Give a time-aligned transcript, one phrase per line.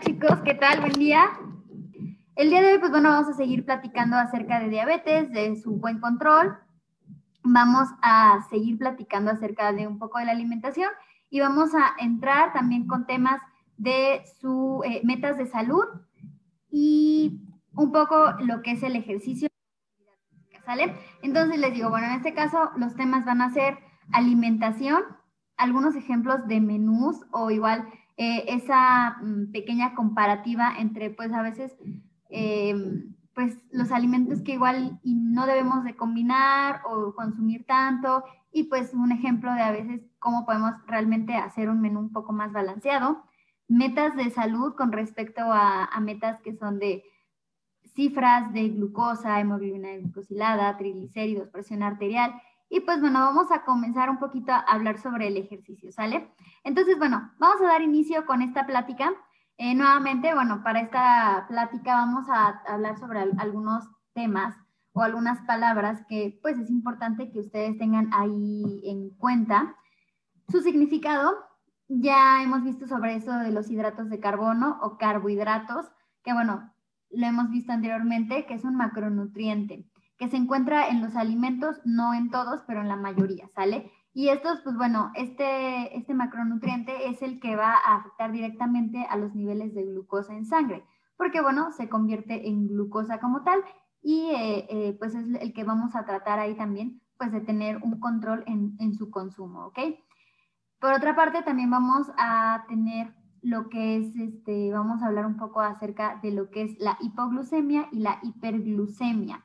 [0.00, 0.80] Chicos, ¿qué tal?
[0.80, 1.30] Buen día.
[2.34, 5.76] El día de hoy, pues bueno, vamos a seguir platicando acerca de diabetes, de su
[5.76, 6.58] buen control.
[7.44, 10.88] Vamos a seguir platicando acerca de un poco de la alimentación
[11.30, 13.40] y vamos a entrar también con temas
[13.76, 15.84] de sus eh, metas de salud
[16.70, 17.40] y
[17.74, 19.48] un poco lo que es el ejercicio.
[20.64, 20.96] ¿Sale?
[21.22, 23.78] Entonces les digo, bueno, en este caso los temas van a ser
[24.12, 25.02] alimentación,
[25.56, 31.76] algunos ejemplos de menús o igual eh, esa mm, pequeña comparativa entre pues a veces
[32.30, 38.64] em, pues los alimentos que igual y no debemos de combinar o consumir tanto y
[38.64, 42.52] pues un ejemplo de a veces cómo podemos realmente hacer un menú un poco más
[42.52, 43.24] balanceado.
[43.66, 47.02] Metas de salud con respecto a, a metas que son de
[47.94, 52.32] cifras de glucosa, hemoglobina glucosilada, triglicéridos, presión arterial.
[52.74, 56.34] Y pues bueno, vamos a comenzar un poquito a hablar sobre el ejercicio, ¿sale?
[56.64, 59.12] Entonces, bueno, vamos a dar inicio con esta plática.
[59.58, 64.56] Eh, nuevamente, bueno, para esta plática vamos a hablar sobre algunos temas
[64.92, 69.76] o algunas palabras que pues es importante que ustedes tengan ahí en cuenta.
[70.48, 71.32] Su significado,
[71.86, 75.86] ya hemos visto sobre eso de los hidratos de carbono o carbohidratos,
[76.24, 76.74] que bueno,
[77.10, 79.86] lo hemos visto anteriormente, que es un macronutriente,
[80.28, 83.90] se encuentra en los alimentos, no en todos, pero en la mayoría, ¿sale?
[84.12, 89.16] Y estos, pues bueno, este, este macronutriente es el que va a afectar directamente a
[89.16, 90.84] los niveles de glucosa en sangre,
[91.16, 93.60] porque bueno, se convierte en glucosa como tal
[94.02, 97.78] y eh, eh, pues es el que vamos a tratar ahí también, pues de tener
[97.78, 99.78] un control en, en su consumo, ¿ok?
[100.78, 103.14] Por otra parte, también vamos a tener
[103.44, 106.96] lo que es, este, vamos a hablar un poco acerca de lo que es la
[107.00, 109.44] hipoglucemia y la hiperglucemia,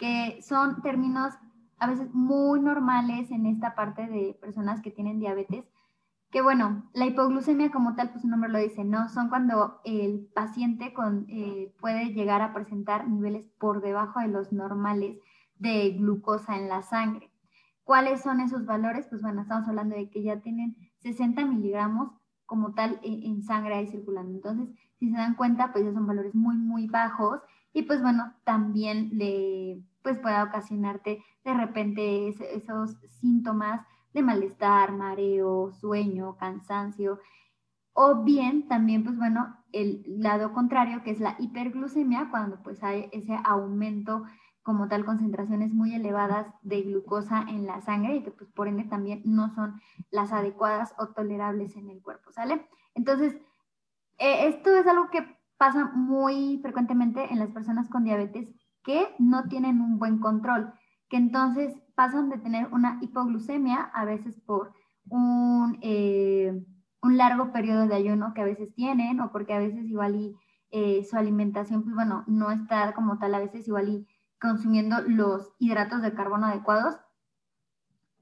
[0.00, 1.34] que son términos
[1.78, 5.64] a veces muy normales en esta parte de personas que tienen diabetes,
[6.30, 9.08] que bueno, la hipoglucemia como tal, pues su nombre lo dice, ¿no?
[9.08, 14.52] Son cuando el paciente con, eh, puede llegar a presentar niveles por debajo de los
[14.52, 15.18] normales
[15.58, 17.30] de glucosa en la sangre.
[17.84, 19.06] ¿Cuáles son esos valores?
[19.08, 22.12] Pues bueno, estamos hablando de que ya tienen 60 miligramos
[22.46, 24.32] como tal en, sangre ahí circulando.
[24.32, 27.40] Entonces, si se dan cuenta, pues ya son valores muy, muy bajos
[27.72, 35.72] y pues bueno, también le pues puede ocasionarte de repente esos síntomas de malestar, mareo,
[35.72, 37.20] sueño, cansancio,
[37.92, 43.08] o bien también, pues bueno, el lado contrario, que es la hiperglucemia, cuando pues hay
[43.12, 44.24] ese aumento
[44.62, 48.84] como tal concentraciones muy elevadas de glucosa en la sangre y que pues por ende
[48.84, 49.80] también no son
[50.10, 52.66] las adecuadas o tolerables en el cuerpo, ¿sale?
[52.94, 53.34] Entonces,
[54.18, 58.48] eh, esto es algo que pasa muy frecuentemente en las personas con diabetes
[58.84, 60.72] que no tienen un buen control,
[61.08, 64.72] que entonces pasan de tener una hipoglucemia a veces por
[65.08, 66.64] un, eh,
[67.02, 70.36] largo periodo de ayuno que a veces tienen o porque a veces igual
[70.70, 74.06] eh, su alimentación, pues bueno, no está como tal, a veces igual y
[74.40, 76.96] consumiendo los hidratos de carbono adecuados,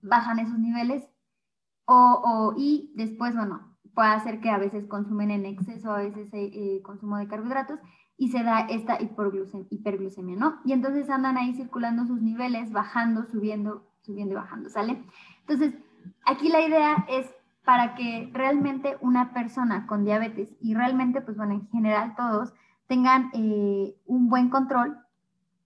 [0.03, 1.09] bajan esos niveles
[1.91, 6.51] o, y después, bueno, puede hacer que a veces consumen en exceso a veces eh,
[6.53, 7.81] eh, consumo de carbohidratos
[8.19, 10.59] y se da esta hiperglucemia, ¿no?
[10.65, 15.03] Y entonces andan ahí circulando sus niveles, bajando, subiendo, subiendo y bajando, ¿sale?
[15.41, 15.75] Entonces,
[16.27, 17.27] aquí la idea es
[17.65, 22.53] para que realmente una persona con diabetes y realmente, pues bueno, en general todos
[22.89, 24.99] tengan eh, un buen control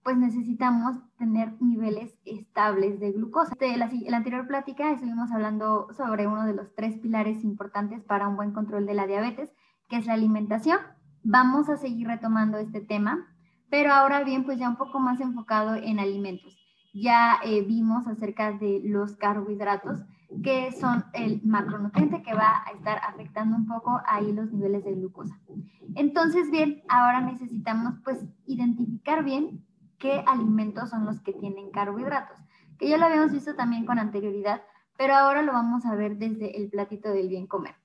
[0.03, 3.55] pues necesitamos tener niveles estables de glucosa.
[3.59, 8.27] En la, la, anterior plática estuvimos hablando sobre uno de los tres pilares importantes para
[8.27, 9.53] un buen control de la diabetes,
[9.87, 10.79] que es la alimentación.
[11.23, 13.27] Vamos a seguir retomando este tema,
[13.69, 16.57] pero ahora bien, pues ya un poco más enfocado en alimentos.
[16.93, 19.99] Ya eh, vimos acerca de los carbohidratos,
[20.43, 24.95] que son el macronutriente que va a estar afectando un poco ahí los niveles de
[24.95, 25.39] glucosa.
[25.95, 29.65] Entonces, bien, ahora necesitamos pues identificar bien
[29.99, 32.37] qué alimentos son los que tienen carbohidratos,
[32.77, 34.61] que ya lo habíamos visto también con anterioridad,
[34.97, 37.75] pero ahora lo vamos a ver desde el platito del bien comer.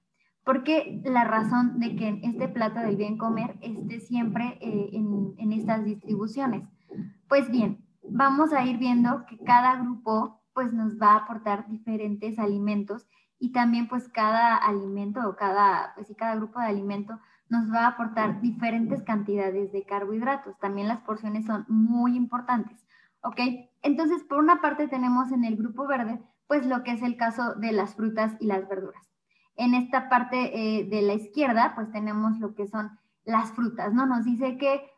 [0.48, 5.52] ¿Por qué la razón de que este plato del bien comer esté siempre eh, en,
[5.52, 6.66] estas distribuciones?
[7.28, 12.38] Pues bien, vamos a ir viendo que cada grupo pues nos va a aportar diferentes
[12.38, 13.06] alimentos
[13.38, 17.88] y también pues cada alimento o cada, pues, cada grupo de alimento nos va a
[17.88, 20.58] aportar diferentes cantidades de carbohidratos.
[20.60, 22.86] También las porciones son muy importantes,
[23.20, 23.38] ¿ok?
[23.82, 27.54] Entonces, por una parte tenemos en el grupo verde, pues lo que es el caso
[27.56, 29.07] de las frutas y las verduras.
[29.58, 34.06] En esta parte eh, de la izquierda, pues tenemos lo que son las frutas, ¿no?
[34.06, 34.90] Nos dice que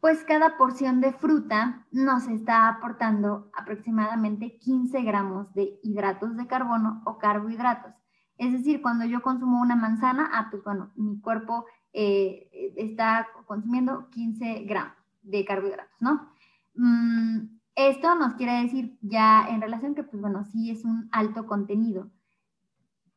[0.00, 7.02] pues cada porción de fruta nos está aportando aproximadamente 15 gramos de hidratos de carbono
[7.04, 7.94] o carbohidratos.
[8.36, 14.10] Es decir, cuando yo consumo una manzana, ah, pues bueno, mi cuerpo eh, está consumiendo
[14.10, 16.28] 15 gramos de carbohidratos, ¿no?
[16.74, 21.46] Mm, esto nos quiere decir ya en relación que, pues bueno, sí es un alto
[21.46, 22.10] contenido.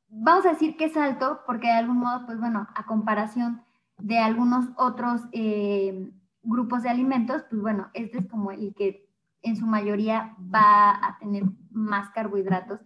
[0.09, 3.61] Vamos a decir que es alto porque de algún modo, pues bueno, a comparación
[3.97, 6.11] de algunos otros eh,
[6.43, 9.07] grupos de alimentos, pues bueno, este es como el que
[9.41, 12.79] en su mayoría va a tener más carbohidratos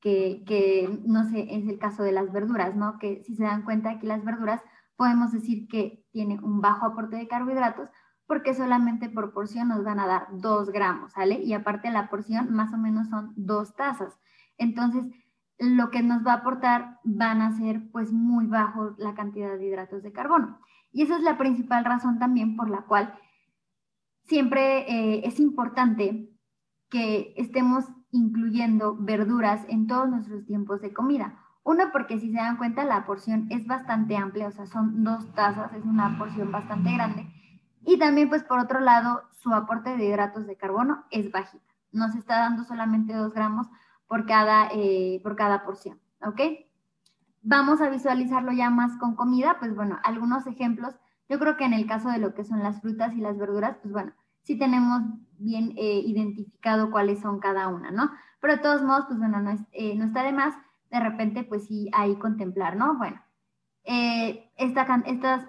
[0.00, 2.98] que, que, no sé, es el caso de las verduras, ¿no?
[2.98, 4.60] Que si se dan cuenta que las verduras
[4.96, 7.88] podemos decir que tiene un bajo aporte de carbohidratos
[8.26, 11.42] porque solamente por porción nos van a dar 2 gramos, ¿sale?
[11.42, 14.18] Y aparte la porción más o menos son dos tazas.
[14.56, 15.04] Entonces,
[15.58, 19.66] lo que nos va a aportar van a ser pues muy bajo la cantidad de
[19.66, 20.58] hidratos de carbono.
[20.92, 23.14] Y esa es la principal razón también por la cual
[24.24, 26.30] siempre eh, es importante
[26.88, 31.40] que estemos incluyendo verduras en todos nuestros tiempos de comida.
[31.64, 35.32] Uno, porque si se dan cuenta, la porción es bastante amplia, o sea, son dos
[35.34, 37.26] tazas, es una porción bastante grande.
[37.86, 41.64] Y también, pues por otro lado, su aporte de hidratos de carbono es bajita.
[41.90, 43.66] Nos está dando solamente dos gramos
[44.14, 46.40] por cada, eh, por cada porción, ¿ok?
[47.42, 50.94] Vamos a visualizarlo ya más con comida, pues bueno, algunos ejemplos.
[51.28, 53.76] Yo creo que en el caso de lo que son las frutas y las verduras,
[53.82, 54.12] pues bueno,
[54.42, 55.02] sí tenemos
[55.38, 58.12] bien eh, identificado cuáles son cada una, ¿no?
[58.38, 60.54] Pero de todos modos, pues bueno, no, eh, no está de más
[60.92, 62.96] de repente, pues sí, ahí contemplar, ¿no?
[62.96, 63.20] Bueno,
[63.82, 64.88] eh, estas,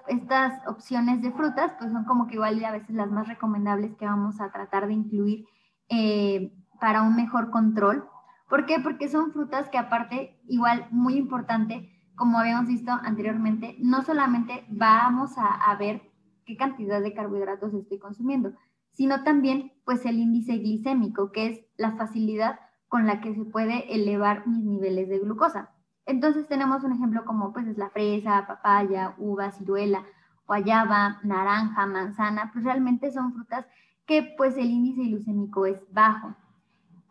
[0.07, 4.07] estas opciones de frutas, pues son como que igual a veces las más recomendables que
[4.07, 5.45] vamos a tratar de incluir
[5.87, 8.09] eh, para un mejor control.
[8.49, 8.79] ¿Por qué?
[8.79, 15.31] Porque son frutas que aparte, igual muy importante, como habíamos visto anteriormente, no solamente vamos
[15.37, 16.01] a, ver
[16.45, 18.53] qué cantidad de carbohidratos estoy consumiendo,
[18.93, 23.93] sino también pues el índice glicémico, que es la facilidad con la que se puede
[23.93, 25.71] elevar mis niveles de glucosa.
[26.05, 30.05] Entonces tenemos un ejemplo como pues es la fresa, papaya, uva, ciruela,
[30.45, 33.65] guayaba, naranja, manzana, pues realmente son frutas
[34.05, 36.35] que pues el índice glucémico es bajo.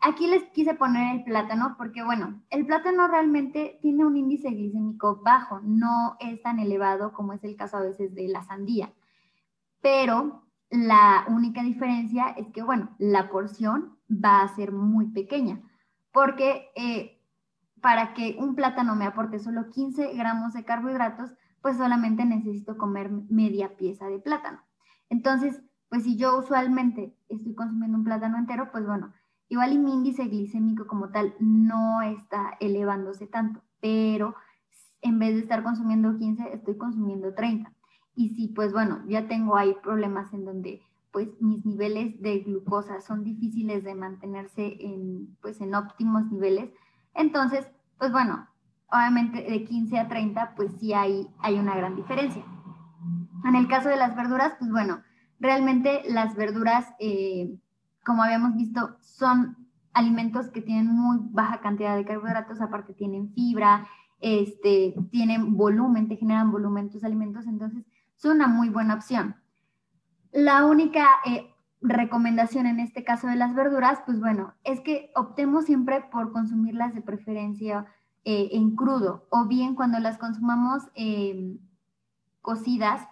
[0.06, 5.22] Aquí les quise poner el plátano porque bueno, el plátano realmente tiene un índice glicémico
[5.22, 8.92] bajo, no es tan elevado como es el caso a veces de la sandía.
[9.80, 15.62] Pero la única diferencia es que bueno, la porción va a ser muy pequeña,
[16.12, 17.18] porque eh,
[17.80, 23.10] para que un plátano me aporte solo 15 gramos de carbohidratos, pues solamente necesito comer
[23.30, 24.60] media pieza de plátano.
[25.08, 29.14] Entonces, pues si yo usualmente estoy consumiendo un plátano entero, pues bueno,
[29.54, 34.34] igual y mi índice glicémico como tal no está elevándose tanto, pero
[35.00, 37.72] en vez de estar consumiendo 15, estoy consumiendo 30.
[38.16, 43.00] Y si, pues bueno, ya tengo ahí problemas en donde pues mis niveles de glucosa
[43.00, 46.70] son difíciles de mantenerse en, pues, en óptimos niveles.
[47.14, 48.48] Entonces, pues bueno,
[48.88, 52.42] obviamente de 15 a 30, pues sí hay, hay una gran diferencia.
[53.44, 55.02] En el caso de las verduras, pues bueno,
[55.38, 57.56] realmente las verduras, eh,
[58.04, 59.56] como habíamos visto, son
[59.92, 63.86] alimentos que tienen muy baja cantidad de carbohidratos, aparte tienen fibra,
[64.20, 67.84] este, tienen volumen, te generan volumen tus alimentos, entonces
[68.16, 69.36] son una muy buena opción.
[70.32, 75.66] La única eh, recomendación en este caso de las verduras, pues bueno, es que optemos
[75.66, 77.86] siempre por consumirlas de preferencia
[78.24, 81.58] eh, en crudo o bien cuando las consumamos em,
[82.40, 83.06] cocidas,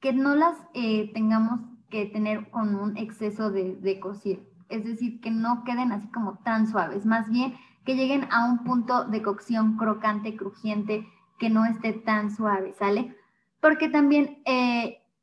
[0.00, 4.48] que no las eh, tengamos que tener con un exceso de, de cocir.
[4.68, 7.54] Es decir, que no queden así como tan suaves, más bien
[7.84, 11.06] que lleguen a un punto de cocción crocante, crujiente,
[11.38, 13.16] que no esté tan suave, ¿sale?
[13.60, 14.42] Porque también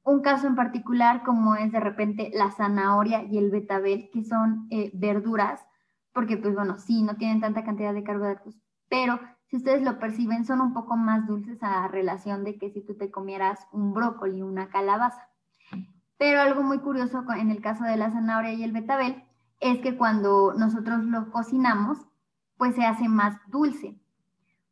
[0.03, 4.67] un caso en particular como es de repente la zanahoria y el betabel, que son
[4.71, 5.61] eh, verduras,
[6.13, 8.55] porque pues bueno, sí, no tienen tanta cantidad de carbohidratos,
[8.89, 12.81] pero si ustedes lo perciben, son un poco más dulces a relación de que si
[12.81, 15.29] tú te comieras un brócoli, una calabaza.
[16.17, 19.23] Pero algo muy curioso en el caso de la zanahoria y el betabel
[19.59, 21.99] es que cuando nosotros lo cocinamos,
[22.57, 23.99] pues se hace más dulce.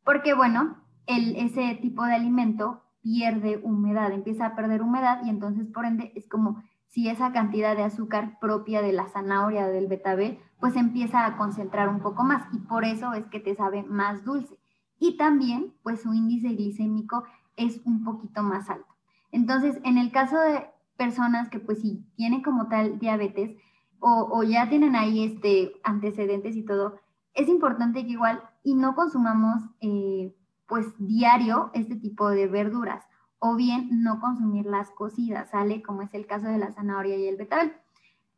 [0.04, 5.68] Porque bueno, el, ese tipo de alimento pierde humedad, empieza a perder humedad y entonces
[5.68, 9.88] por ende es como si esa cantidad de azúcar propia de la zanahoria o del
[9.88, 13.84] betabel pues empieza a concentrar un poco más y por eso es que te sabe
[13.84, 14.58] más dulce.
[14.98, 17.24] Y también pues su índice glicémico
[17.58, 18.96] es un poquito más alto.
[19.32, 20.66] Entonces, en el caso de
[20.98, 23.56] personas que pues sí tienen como tal diabetes
[24.00, 27.00] o, ya tienen ahí este antecedentes y todo,
[27.34, 30.36] es importante que igual y no consumamos eh,
[30.68, 33.04] pues diario este tipo de verduras
[33.40, 35.82] o bien no consumir las cocidas, ¿sale?
[35.82, 37.74] Como es el caso de la zanahoria y el betabel.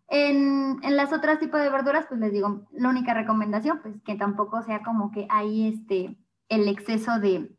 [0.09, 4.61] En, las otras tipos de verduras, pues les digo, la única recomendación, pues que tampoco
[4.63, 6.17] sea como que hay este,
[6.49, 7.55] el exceso de,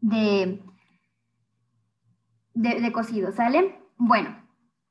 [0.00, 0.62] de,
[2.58, 3.78] de, cocido, ¿sale?
[3.96, 4.30] Bueno,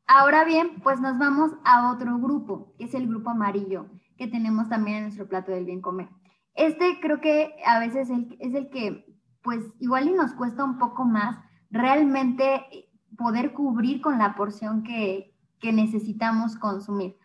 [0.08, 4.70] ahora bien, pues nos vamos a otro grupo, que es el grupo amarillo, que tenemos
[4.70, 6.08] también en nuestro plato del bien comer.
[6.54, 9.06] Este creo que a veces es el que,
[9.44, 11.38] pues igual y nos cuesta un poco más
[11.70, 17.18] realmente poder cubrir con la porción que, que necesitamos consumir.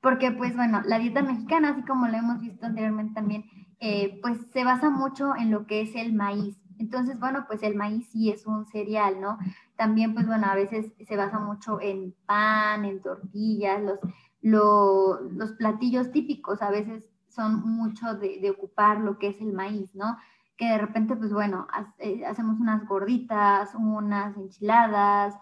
[0.00, 3.44] Porque, pues bueno, la dieta mexicana, así como lo hemos visto anteriormente también,
[3.80, 6.59] eh, pues se basa mucho en lo que es el maíz.
[6.80, 9.38] Entonces, bueno, pues el maíz sí es un cereal, ¿no?
[9.76, 13.82] También, pues bueno, a veces se basa mucho en pan, en tortillas,
[14.40, 19.94] los, los platillos típicos a veces son mucho de, ocupar lo que es el maíz,
[19.94, 20.16] ¿no?
[20.56, 21.66] Que de repente, pues bueno,
[21.98, 25.34] eh, hacemos unas gorditas, unas enchiladas,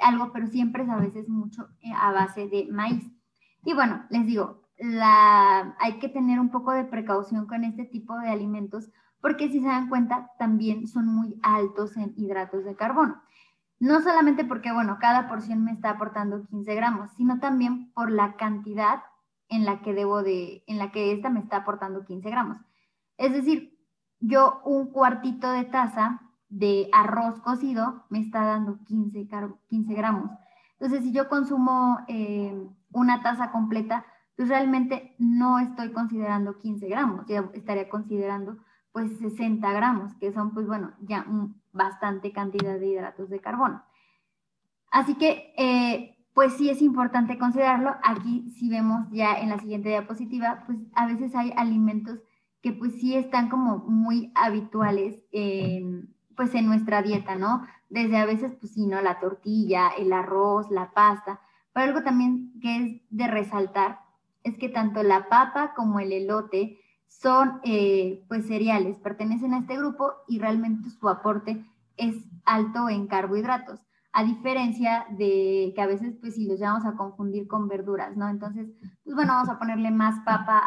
[0.00, 3.10] algo, pero siempre es a veces mucho eh, a base de maíz.
[3.64, 8.18] Y bueno, les digo, la, hay que tener un poco de precaución con este tipo
[8.18, 8.90] de alimentos
[9.22, 13.22] porque si se dan cuenta, también son muy altos en hidratos de carbono.
[13.78, 18.36] No solamente porque, bueno, cada porción me está aportando 15 gramos, sino también por la
[18.36, 19.04] cantidad
[19.48, 22.58] en la que debo de, en la que esta me está aportando 15 gramos.
[23.16, 23.78] Es decir,
[24.18, 29.28] yo un cuartito de taza de arroz cocido me está dando 15,
[29.68, 30.30] 15 gramos.
[30.80, 34.04] Entonces, si yo consumo eh, una taza completa,
[34.36, 38.58] pues realmente no estoy considerando 15 gramos, ya estaría considerando
[38.92, 41.26] pues 60 gramos, que son pues bueno, ya
[41.72, 43.82] bastante cantidad de hidratos de carbono.
[44.90, 47.94] Así que eh, pues sí es importante considerarlo.
[48.02, 52.20] Aquí si vemos ya en la siguiente diapositiva, pues a veces hay alimentos
[52.62, 57.66] que pues sí están como muy habituales en, pues en nuestra dieta, ¿no?
[57.88, 59.00] Desde a veces pues sí, ¿no?
[59.00, 61.40] La tortilla, el arroz, la pasta.
[61.72, 64.00] Pero algo también que es de resaltar
[64.44, 66.81] es que tanto la papa como el elote
[67.20, 71.64] son eh, pues cereales, pertenecen a este grupo y realmente su aporte
[71.96, 73.80] es alto en carbohidratos,
[74.12, 78.28] a diferencia de que a veces pues si los llevamos a confundir con verduras, ¿no?
[78.28, 78.68] Entonces,
[79.04, 80.58] pues bueno, vamos a ponerle más papa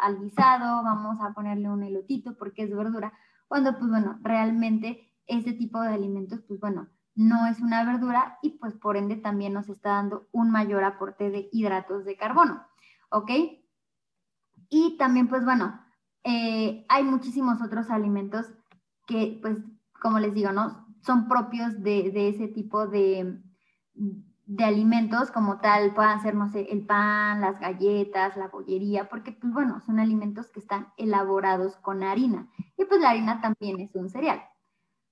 [0.00, 3.12] al guisado, vamos a ponerle un elotito porque es verdura,
[3.48, 8.58] cuando pues bueno, realmente este tipo de alimentos pues bueno, no es una verdura y
[8.58, 12.64] pues por ende también nos está dando un mayor aporte de hidratos de carbono,
[13.10, 13.30] ¿ok?
[14.70, 15.79] Y también, pues bueno,
[16.24, 18.46] eh, hay muchísimos otros alimentos
[19.06, 19.56] que, pues,
[20.00, 20.86] como les digo, ¿no?
[21.02, 23.38] Son propios de, ese tipo de,
[23.94, 29.32] de, alimentos, como tal, puedan ser, no sé, el pan, las galletas, la bollería, porque,
[29.32, 32.48] pues bueno, son alimentos que están elaborados con harina.
[32.76, 34.42] Y pues la harina también es un cereal.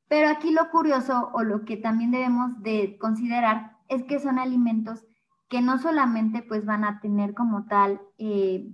[0.09, 5.05] Pero aquí lo curioso o lo que también debemos de considerar es que son alimentos
[5.49, 8.71] que no solamente pues van a tener como tal eh,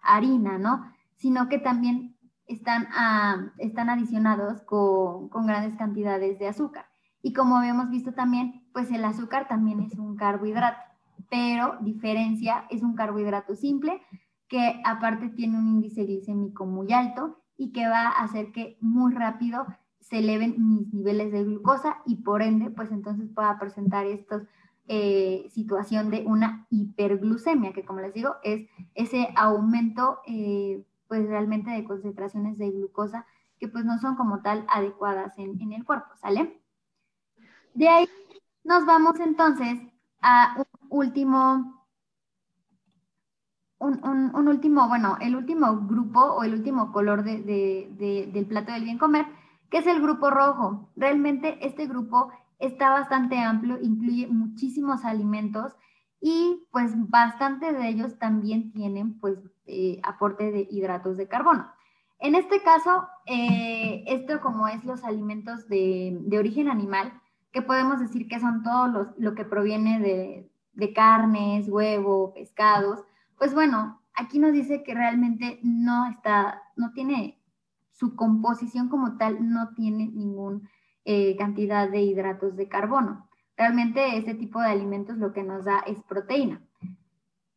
[0.00, 0.92] harina, ¿no?
[1.16, 6.86] Sino que también están, ah, están adicionados con, con, grandes cantidades de azúcar.
[7.22, 10.78] Y como habíamos visto también, pues el azúcar también es un carbohidrato,
[11.30, 14.00] pero diferencia es un carbohidrato simple
[14.48, 19.12] que aparte tiene un índice glicémico muy alto y que va a hacer que muy
[19.12, 19.66] rápido
[20.00, 24.42] se eleven mis niveles de glucosa y por ende, pues entonces pueda presentar estos
[24.88, 31.70] eh, situación de una hiperglucemia, que como les digo, es ese aumento eh, pues realmente
[31.70, 33.26] de concentraciones de glucosa
[33.58, 36.60] que pues no son como tal adecuadas en, en el cuerpo, ¿sale?
[37.74, 38.08] De ahí
[38.64, 39.78] nos vamos entonces
[40.20, 41.86] a un último,
[43.78, 48.72] un, un, último, bueno, el último grupo o el último color de, de, del plato
[48.72, 49.26] del bien comer,
[49.70, 50.90] que es el grupo rojo.
[50.96, 55.74] Realmente este grupo está bastante amplio, incluye muchísimos alimentos
[56.20, 61.70] y pues bastante de ellos también tienen pues eh, aporte de hidratos de carbono.
[62.18, 67.12] En este caso, eh, esto como es los alimentos de, origen animal,
[67.52, 73.00] que podemos decir que son todo los, lo que proviene de, de carnes, huevo, pescados,
[73.38, 77.38] pues bueno, aquí nos dice que realmente no está, no tiene,
[77.92, 80.68] su composición como tal no tiene ningún
[81.04, 83.28] eh, cantidad de hidratos de carbono.
[83.56, 86.60] Realmente este tipo de alimentos lo que nos da es proteína.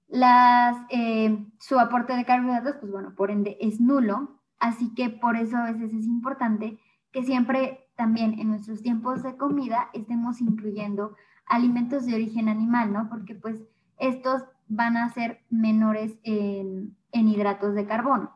[0.10, 5.38] Las, eh, su aporte de carbohidratos, pues bueno, por ende es nulo, así que por
[5.38, 6.80] eso a veces es importante
[7.12, 13.08] que siempre también en nuestros tiempos de comida estemos incluyendo alimentos de origen animal, ¿no?
[13.10, 13.64] Porque pues
[13.98, 18.32] estos van a ser menores en, en hidratos de carbono.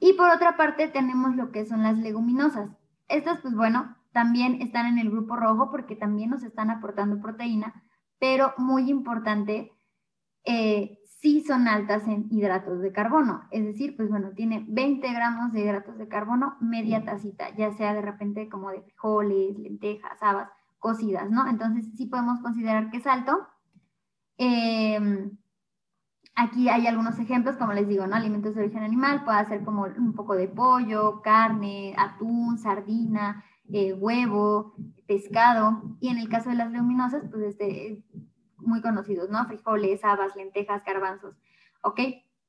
[0.00, 2.70] Y por otra parte tenemos lo que son las leguminosas.
[3.08, 7.82] Estas, pues bueno, también están en el grupo rojo porque también nos están aportando proteína,
[8.18, 9.72] pero muy importante,
[10.44, 13.42] eh, sí son altas en hidratos de carbono.
[13.50, 17.94] Es decir, pues bueno, tiene 20 gramos de hidratos de carbono, media tacita, ya sea
[17.94, 21.48] de repente como de frijoles, lentejas, habas, cocidas, ¿no?
[21.48, 23.46] Entonces sí podemos considerar que es alto.
[24.36, 25.36] Em,
[26.34, 28.16] aquí hay algunos ejemplos, como les digo, ¿no?
[28.16, 33.92] Alimentos de origen animal, puede ser como un poco de pollo, carne, atún, sardina, eh,
[33.92, 34.74] huevo,
[35.06, 35.96] pescado.
[36.00, 38.04] Y en el caso de las leguminosas, pues este,
[38.68, 39.44] muy conocidos, ¿no?
[39.46, 41.34] Frijoles, habas, lentejas, garbanzos,
[41.82, 42.00] ¿ok?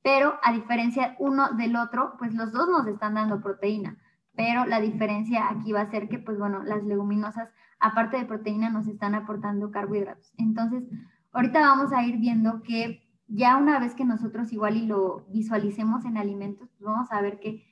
[0.03, 3.97] Pero a diferencia uno del otro, pues los dos nos están dando proteína,
[4.35, 7.49] pero la diferencia aquí va a ser que, pues bueno, las leguminosas,
[7.79, 10.31] aparte de proteína, nos están aportando carbohidratos.
[10.37, 10.83] Entonces,
[11.31, 16.05] ahorita vamos a ir viendo que ya una vez que nosotros igual y lo visualicemos
[16.05, 17.65] en alimentos, pues vamos a ver que,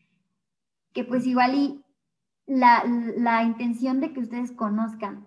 [0.93, 1.83] que pues igual y
[2.45, 5.26] la, la intención de que ustedes conozcan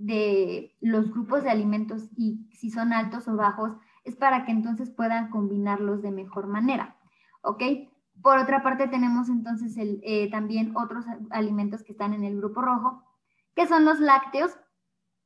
[0.00, 3.72] de los grupos de alimentos y si son altos o bajos,
[4.04, 6.96] es para que entonces puedan combinarlos de mejor manera.
[7.42, 7.62] ¿Ok?
[8.22, 13.02] Por otra parte, tenemos entonces eh, también otros alimentos que están en el grupo rojo,
[13.54, 14.58] que son los lácteos,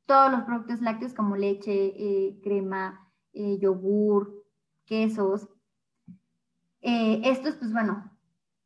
[0.07, 4.45] todos los productos lácteos como leche, eh, crema, eh, yogur,
[4.87, 5.49] quesos.
[6.81, 8.11] estos, pues bueno,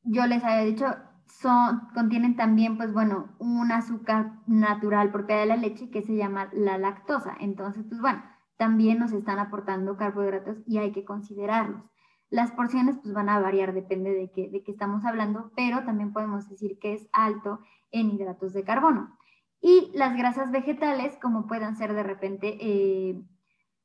[0.02, 0.86] yo les había dicho,
[1.28, 6.48] son, contienen también, pues bueno, un azúcar natural propia de la leche que se llama
[6.52, 7.34] la lactosa.
[7.40, 8.22] Entonces, pues bueno,
[8.56, 11.82] también nos están aportando carbohidratos y hay que considerarlos.
[12.30, 16.12] Las porciones pues van a variar, depende de qué, de qué estamos hablando, pero también
[16.12, 19.16] podemos decir que es alto en hidratos de carbono.
[19.60, 23.20] Y las grasas vegetales, como puedan ser de repente eh,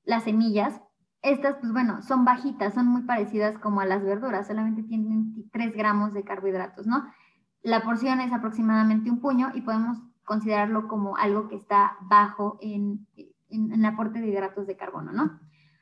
[0.03, 0.81] las semillas,
[1.21, 5.73] estas pues bueno, son bajitas, son muy parecidas como a las verduras, solamente tienen 3
[5.73, 7.05] gramos de carbohidratos, ¿no?
[7.63, 13.07] La porción es aproximadamente un puño y podemos considerarlo como algo que está bajo en,
[13.49, 15.39] en, aporte de hidratos de carbono, ¿no?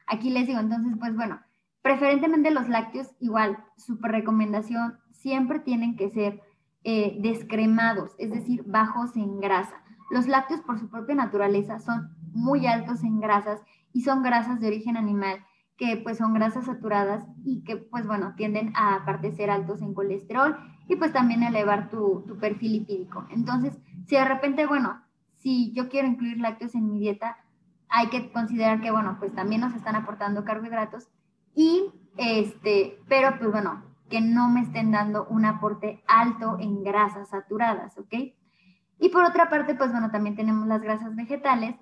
[0.07, 1.39] Aquí les digo, entonces, pues bueno,
[1.81, 6.41] preferentemente los lácteos, igual, super recomendación, siempre tienen que ser
[6.83, 9.83] eh, descremados, es decir, bajos en grasa.
[10.09, 13.61] Los lácteos, por su propia naturaleza, son muy altos en grasas
[13.93, 15.43] y son grasas de origen animal
[15.81, 19.95] que pues son grasas saturadas y que pues bueno, tienden a aparte ser altos en
[19.95, 20.55] colesterol
[20.87, 23.25] y pues también elevar tu, tu perfil lipídico.
[23.31, 25.01] Entonces, si de repente, bueno,
[25.37, 27.37] si yo quiero incluir lácteos en mi dieta,
[27.89, 31.07] hay que considerar que, bueno, pues también nos están aportando carbohidratos
[31.55, 37.29] y, este, pero pues bueno, que no me estén dando un aporte alto en grasas
[37.29, 38.13] saturadas, ¿ok?
[38.99, 41.75] Y por otra parte, pues bueno, también tenemos las grasas vegetales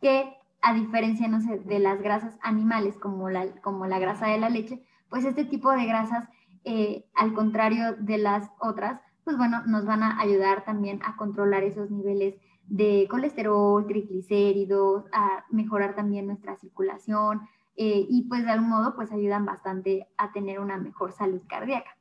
[0.00, 4.38] que a diferencia, no sé, de las grasas animales como la, como la grasa de
[4.38, 6.28] la leche, pues este tipo de grasas,
[6.64, 11.64] eh, al contrario de las otras, pues bueno, nos van a ayudar también a controlar
[11.64, 12.34] esos niveles
[12.66, 17.42] de colesterol, triglicéridos, a mejorar también nuestra circulación
[17.76, 21.96] eh, y pues de algún modo pues ayudan bastante a tener una mejor salud cardíaca.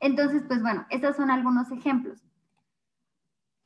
[0.00, 2.22] Entonces, pues bueno, estos son algunos ejemplos.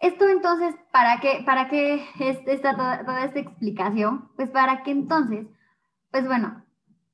[0.02, 4.28] Esto entonces, ¿para qué, para qué está toda, toda esta explicación?
[4.34, 5.46] Pues para que entonces,
[6.10, 6.64] pues bueno,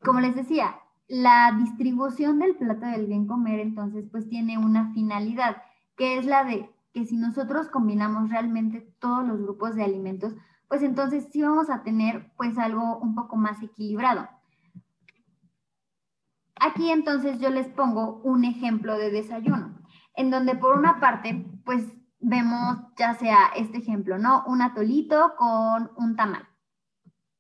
[0.03, 0.75] como les decía,
[1.07, 5.63] la distribución del plato del bien comer entonces pues tiene una finalidad,
[5.99, 10.33] que es la de que si nosotros combinamos realmente todos los grupos de alimentos,
[10.67, 14.27] pues entonces sí vamos a tener pues algo un poco más equilibrado.
[16.59, 19.79] Aquí entonces yo les pongo un ejemplo de desayuno,
[20.15, 21.85] en donde por una parte pues
[22.21, 24.45] vemos ya sea este ejemplo, ¿no?
[24.47, 26.49] Un atolito con un tamal.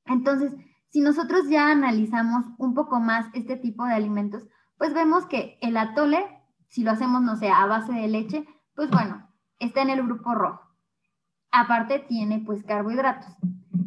[0.07, 0.55] Entonces,
[0.89, 4.47] si nosotros ya analizamos un poco más este tipo de alimentos,
[4.79, 6.25] pues vemos que el atole,
[6.69, 10.35] si lo hacemos, no sé, a base de leche, pues bueno, está en el grupo
[10.35, 10.63] rojo.
[11.51, 13.37] Aparte tiene pues carbohidratos.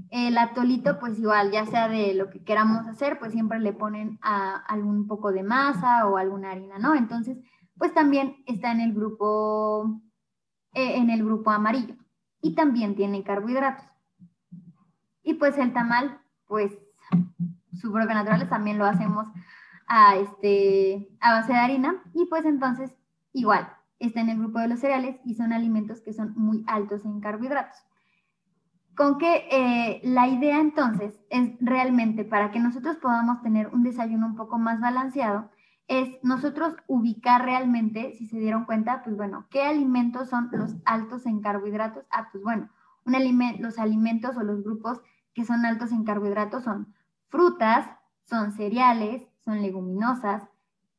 [0.09, 4.19] El atolito, pues igual, ya sea de lo que queramos hacer, pues siempre le ponen
[4.21, 6.95] a algún poco de masa o alguna harina, ¿no?
[6.95, 7.37] Entonces,
[7.77, 10.01] pues también está en el grupo
[10.73, 11.95] en el grupo amarillo
[12.41, 13.85] y también tiene carbohidratos.
[15.23, 16.71] Y pues el tamal, pues
[17.79, 19.27] su propia naturales también lo hacemos
[19.87, 22.91] a, este, a base de harina y pues entonces
[23.33, 23.67] igual
[23.99, 27.21] está en el grupo de los cereales y son alimentos que son muy altos en
[27.21, 27.77] carbohidratos.
[28.95, 34.25] Con que eh, la idea entonces es realmente para que nosotros podamos tener un desayuno
[34.25, 35.49] un poco más balanceado,
[35.91, 41.25] es nosotros ubicar realmente, si se dieron cuenta, pues bueno, ¿qué alimentos son los altos
[41.25, 42.05] en carbohidratos?
[42.09, 42.69] Ah, pues bueno,
[43.59, 45.01] los alimentos o los grupos
[45.33, 46.93] que son altos en carbohidratos son
[47.27, 47.89] frutas,
[48.23, 50.47] son cereales, son leguminosas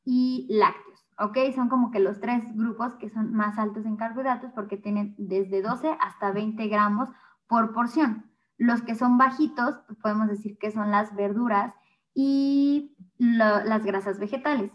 [0.05, 1.39] y lácteos, ¿ok?
[1.55, 5.63] Son como que los tres grupos que son más altos en carbohidratos porque tienen desde
[5.63, 7.09] 12 hasta 20 gramos
[7.47, 8.31] por porción.
[8.59, 11.73] Los que son bajitos, pues podemos decir que son las verduras
[12.13, 14.71] y las grasas vegetales.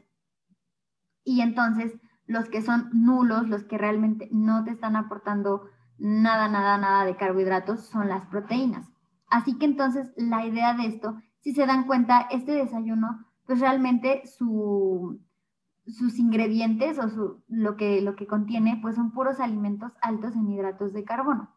[1.28, 1.92] Y entonces
[2.26, 7.18] los que son nulos, los que realmente no te están aportando nada, nada, nada de
[7.18, 8.88] carbohidratos son las proteínas.
[9.30, 14.22] Así que entonces la idea de esto, si se dan cuenta, este desayuno, pues realmente
[14.26, 15.20] su,
[15.86, 20.94] sus ingredientes o lo, que, lo que contiene, pues son puros alimentos altos en hidratos
[20.94, 21.50] de carbono.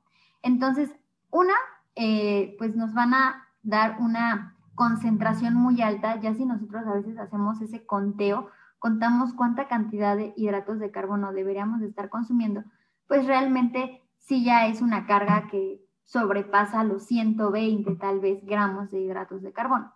[0.42, 0.90] Entonces,
[1.30, 1.54] una,
[1.94, 7.18] eh, pues nos van a dar una concentración muy alta, ya si nosotros a veces
[7.18, 8.48] hacemos ese conteo,
[8.80, 12.64] contamos cuánta cantidad de hidratos de carbono deberíamos de estar consumiendo,
[13.06, 19.00] pues realmente sí ya es una carga que sobrepasa los 120 tal vez gramos de
[19.00, 19.92] hidratos de carbono.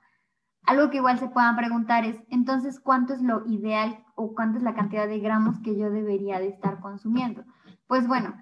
[0.62, 4.64] Algo que igual se puedan preguntar es, entonces, ¿cuánto es lo ideal o cuánto es
[4.64, 7.44] la cantidad de gramos que yo debería de estar consumiendo?
[7.86, 8.34] Pues bueno,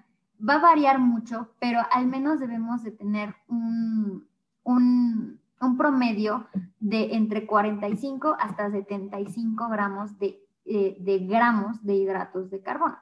[0.46, 4.28] va a variar mucho, pero al menos debemos de tener un,
[4.64, 5.40] un,
[5.76, 6.46] promedio
[6.80, 12.98] de entre 45 hasta 75 gramos de, eh, de gramos de hidratos de carbono.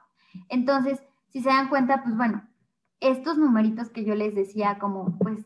[0.49, 2.43] Entonces, si se dan cuenta, pues bueno,
[2.99, 5.45] estos numeritos que yo les decía, como pues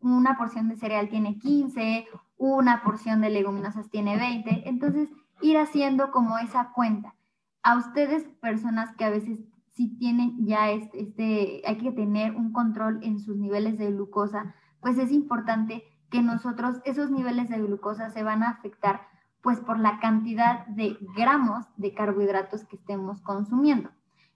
[0.00, 5.08] una porción de cereal tiene 15, una porción de leguminosas tiene 20, entonces
[5.40, 7.14] ir haciendo como esa cuenta.
[7.62, 9.40] A ustedes, personas que a veces
[9.72, 14.54] sí tienen ya este, este, hay que tener un control en sus niveles de glucosa,
[14.80, 15.82] pues es importante
[16.14, 19.00] que nosotros esos niveles de glucosa se van a afectar
[19.42, 23.90] pues por la cantidad de gramos de carbohidratos que estemos consumiendo.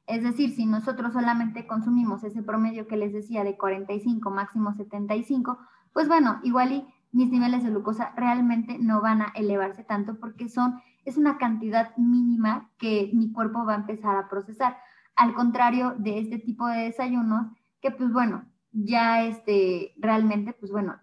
[0.08, 5.56] Es decir, si nosotros solamente consumimos ese promedio que les decía de 45, máximo 75,
[5.92, 10.48] pues bueno, igual y mis niveles de glucosa realmente no van a elevarse tanto porque
[10.48, 14.78] son, es una cantidad mínima que mi cuerpo va a empezar a procesar.
[15.14, 17.46] Al contrario de este tipo de desayunos,
[17.80, 20.98] que pues bueno, ya este, realmente, pues bueno,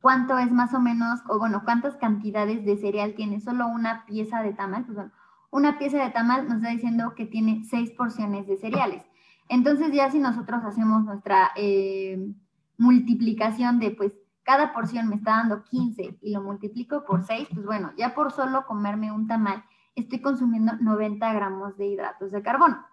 [0.00, 4.42] ¿cuánto es más o menos, o bueno, cuántas cantidades de cereal tiene solo una pieza
[4.42, 4.84] de tamal?
[4.84, 5.12] Pues bueno,
[5.50, 9.02] una pieza de tamal nos está diciendo que tiene seis porciones de cereales.
[9.48, 12.18] Entonces ya si nosotros hacemos nuestra eh,
[12.78, 17.64] multiplicación de pues cada porción me está dando 15 y lo multiplico por 6, pues
[17.64, 22.84] bueno, ya por solo comerme un tamal estoy consumiendo 90 gramos de hidratos de carbono.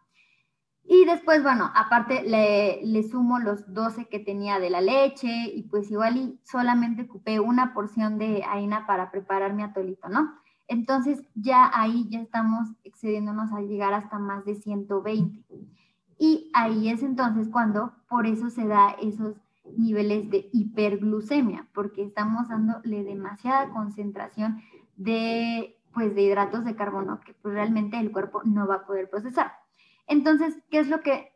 [0.93, 5.89] Y después, bueno, aparte le, sumo los 12 que tenía de la leche y pues
[5.89, 10.33] igual y solamente ocupé una porción de harina para preparar mi atolito, ¿no?
[10.67, 15.45] Entonces ya ahí ya estamos excediéndonos a llegar hasta más de 120.
[16.17, 19.37] Y ahí es entonces cuando por eso se da esos
[19.77, 24.61] niveles de hiperglucemia, porque estamos dándole demasiada concentración
[24.97, 29.09] de, pues, de hidratos de carbono que pues, realmente el cuerpo no va a poder
[29.09, 29.60] procesar.
[30.07, 31.33] Entonces, ¿qué es lo que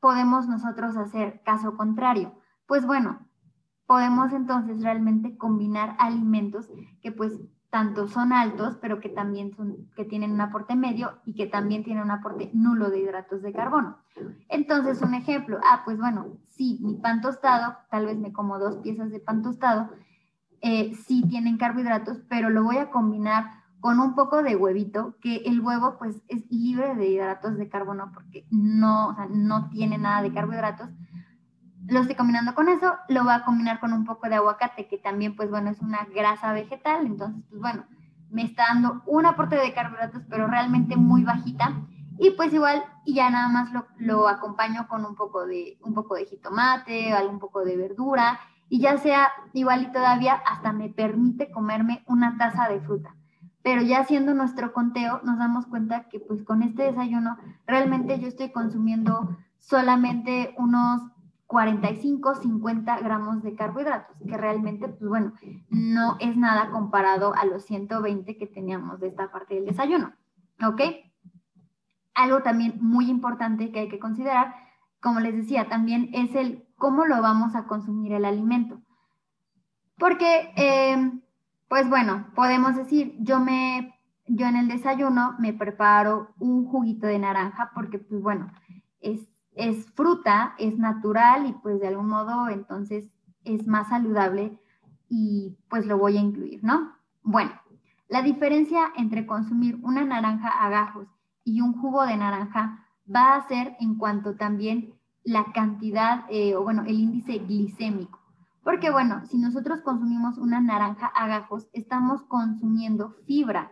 [0.00, 1.42] podemos nosotros hacer?
[1.44, 2.34] Caso contrario,
[2.66, 3.26] pues bueno,
[3.86, 6.68] podemos entonces realmente combinar alimentos
[7.02, 7.32] que pues
[7.70, 11.84] tanto son altos, pero que también son, que tienen un aporte medio y que también
[11.84, 13.98] tienen un aporte nulo de hidratos de carbono.
[14.48, 18.76] Entonces, un ejemplo, ah, pues bueno, sí, mi pan tostado, tal vez me como dos
[18.78, 19.90] piezas de pan tostado,
[20.62, 25.36] eh, sí tienen carbohidratos, pero lo voy a combinar con un poco de huevito, que
[25.46, 29.98] el huevo pues es libre de hidratos de carbono porque no, o sea, no tiene
[29.98, 30.90] nada de carbohidratos,
[31.88, 34.98] lo estoy combinando con eso, lo voy a combinar con un poco de aguacate, que
[34.98, 37.84] también, pues bueno, es una grasa vegetal, entonces, pues bueno,
[38.30, 41.74] me está dando un aporte de carbohidratos, pero realmente muy bajita,
[42.18, 45.94] y pues igual, y ya nada más lo, lo acompaño con un poco de, un
[45.94, 50.88] poco de jitomate, algún poco de verdura, y ya sea igual y todavía hasta me
[50.88, 53.15] permite comerme una taza de fruta.
[53.66, 58.28] Pero ya haciendo nuestro conteo, nos damos cuenta que pues con este desayuno realmente yo
[58.28, 61.02] estoy consumiendo solamente unos
[61.46, 65.32] 45, 50 gramos de carbohidratos, que realmente, pues bueno,
[65.68, 70.12] no es nada comparado a los 120 que teníamos de esta parte del desayuno.
[70.64, 70.82] ¿Ok?
[72.14, 74.54] Algo también muy importante que hay que considerar,
[75.00, 78.80] como les decía, también es el cómo lo vamos a consumir el alimento.
[79.98, 81.20] Porque, em,
[81.68, 87.18] pues bueno, podemos decir, yo me, yo en el desayuno me preparo un juguito de
[87.18, 88.52] naranja porque, pues bueno,
[89.00, 93.06] es es fruta, es natural y pues de algún modo entonces
[93.42, 94.60] es más saludable
[95.08, 96.92] y pues lo voy a incluir, ¿no?
[97.22, 97.52] Bueno,
[98.08, 101.08] la diferencia entre consumir una naranja a gajos
[101.42, 106.62] y un jugo de naranja va a ser en cuanto también la cantidad eh, o
[106.62, 108.20] bueno, el índice glicémico.
[108.66, 113.70] Porque bueno, si nosotros consumimos una naranja a gajos, estamos consumiendo fibra.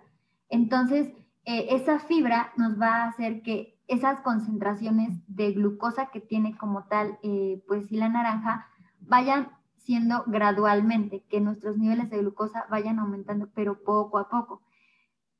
[0.49, 1.09] Entonces,
[1.45, 6.85] eh, esa fibra nos va a hacer que esas concentraciones de glucosa que tiene como
[6.85, 8.69] tal, eh, pues si la naranja,
[9.01, 14.63] vayan siendo gradualmente, que nuestros niveles de glucosa vayan aumentando, pero poco a poco,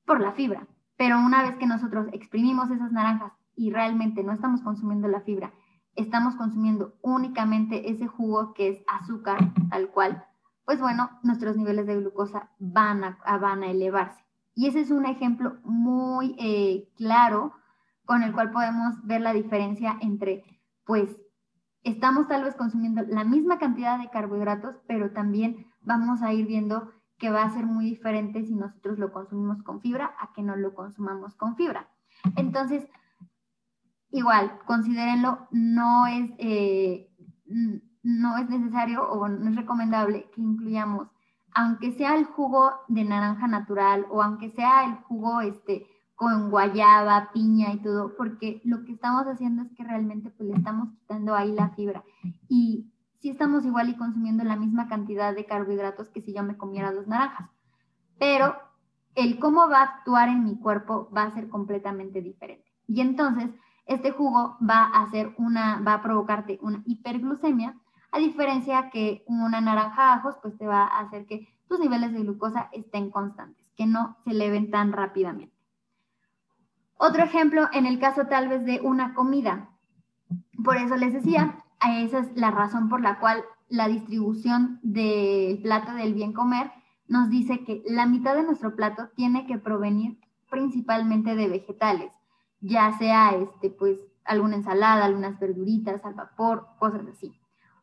[0.05, 0.67] por la fibra.
[0.97, 5.53] Pero una vez que nosotros exprimimos esas naranjas y realmente no estamos consumiendo la fibra
[5.97, 9.39] estamos consumiendo únicamente ese jugo que es azúcar,
[9.71, 10.25] tal cual,
[10.65, 14.25] pues bueno, nuestros niveles de glucosa van a, van a elevarse.
[14.55, 17.53] Y ese es un ejemplo muy eh, claro
[18.05, 20.45] con el cual podemos ver la diferencia entre,
[20.85, 21.17] pues,
[21.83, 26.91] estamos tal vez consumiendo la misma cantidad de carbohidratos, pero también vamos a ir viendo
[27.19, 30.57] que va a ser muy diferente si nosotros lo consumimos con fibra a que no
[30.57, 31.89] lo consumamos con fibra.
[32.37, 32.87] Entonces,
[34.15, 37.11] igual, considérenlo, no es, eh,
[38.03, 41.09] no es necesario o no es recomendable que incluyamos,
[41.53, 47.33] aunque sea el jugo de naranja natural o aunque sea el jugo este, con guayaba,
[47.33, 51.35] piña y todo, porque lo que estamos haciendo es que realmente pues le estamos quitando
[51.35, 52.05] ahí la fibra.
[52.49, 56.57] Y sí estamos igual y consumiendo la misma cantidad de carbohidratos que si yo me
[56.57, 57.51] comiera dos naranjas.
[58.21, 58.55] Pero
[59.17, 62.71] el cómo va a actuar en mi cuerpo va a ser completamente diferente.
[62.87, 63.51] Y entonces,
[63.87, 67.77] este jugo va a hacer una, va a provocarte una hiperglucemia,
[68.13, 72.21] a diferencia que una naranja ajos, pues te va a hacer que tus niveles de
[72.21, 75.55] glucosa estén constantes, que no se eleven tan rápidamente.
[76.97, 79.71] Otro ejemplo en el caso tal vez de una comida.
[80.63, 85.93] Por eso les decía, esa es la razón por la cual la distribución del plato
[85.93, 86.71] del bien comer
[87.09, 90.19] nos dice que la mitad de nuestro plato tiene que provenir
[90.49, 92.13] principalmente de vegetales,
[92.65, 97.33] ya sea este, pues, alguna ensalada, algunas verduritas al vapor, cosas así.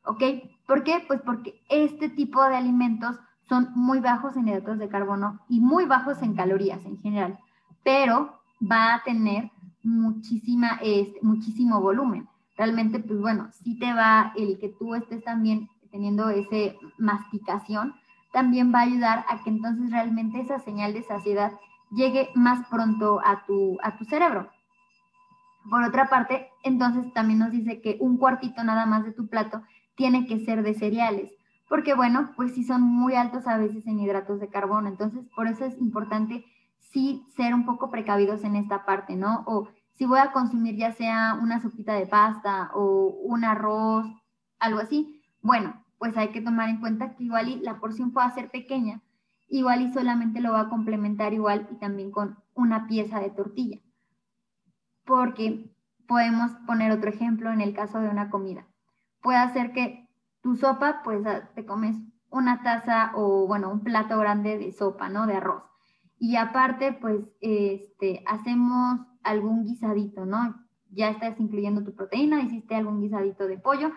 [0.04, 0.24] ¿Ok?
[0.68, 1.04] ¿Por qué?
[1.08, 3.18] Pues porque este tipo de alimentos
[3.48, 7.38] son muy bajos en hidratos de carbono y muy bajos en calorías en general,
[7.84, 9.52] pero va a tener
[9.84, 12.28] muchísima, este, muchísimo volumen.
[12.58, 17.96] Realmente, pues bueno, si te va el que tú estés también teniendo esa masticación,
[18.32, 21.52] también va a ayudar a que entonces realmente esa señal de saciedad
[21.92, 24.50] llegue más pronto a tu, a tu cerebro.
[25.70, 29.62] Por otra parte, entonces también nos dice que un cuartito nada más de tu plato
[29.96, 31.32] tiene que ser de cereales,
[31.70, 35.48] porque bueno, pues sí son muy altos a veces en hidratos de carbono, entonces por
[35.48, 36.46] eso es importante
[36.80, 39.44] sí ser un poco precavidos en esta parte, ¿no?
[39.46, 44.08] O si voy a consumir ya sea una sopita de pasta o un arroz,
[44.60, 48.32] algo así, bueno, pues hay que tomar en cuenta que igual y la porción puede
[48.32, 49.02] ser pequeña,
[49.48, 53.80] igual y solamente lo va a complementar igual y también con una pieza de tortilla.
[55.06, 55.72] Porque
[56.08, 58.68] podemos poner otro ejemplo en el caso de una comida.
[59.22, 60.10] Puede ser que
[60.42, 61.96] tu sopa, pues ah, te comes
[62.30, 65.28] una taza o bueno, un plato grande de sopa, ¿no?
[65.28, 65.64] De arroz
[66.22, 70.56] y aparte, pues, este, hacemos algún guisadito, ¿no?
[70.92, 73.92] Ya estás incluyendo tu proteína, hiciste algún guisadito de pollo,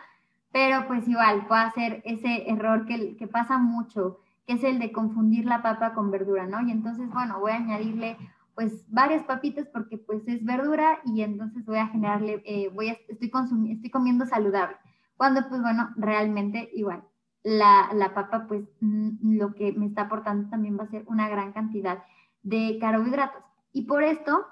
[0.50, 4.90] pero pues igual puede hacer ese error que, que pasa mucho, que es el de
[4.90, 6.66] confundir la papa con verdura, ¿no?
[6.66, 8.16] Y entonces, bueno, voy a añadirle
[8.54, 12.92] pues varias papitas porque pues es verdura y entonces voy a generarle, eh, voy a,
[13.08, 13.30] estoy,
[13.70, 14.76] estoy comiendo saludable.
[15.16, 17.04] Cuando pues bueno, realmente igual,
[17.42, 21.28] la, la, papa pues mm, lo que me está aportando también va a ser una
[21.28, 22.04] gran cantidad
[22.42, 23.42] de carbohidratos.
[23.72, 24.46] Y por esto,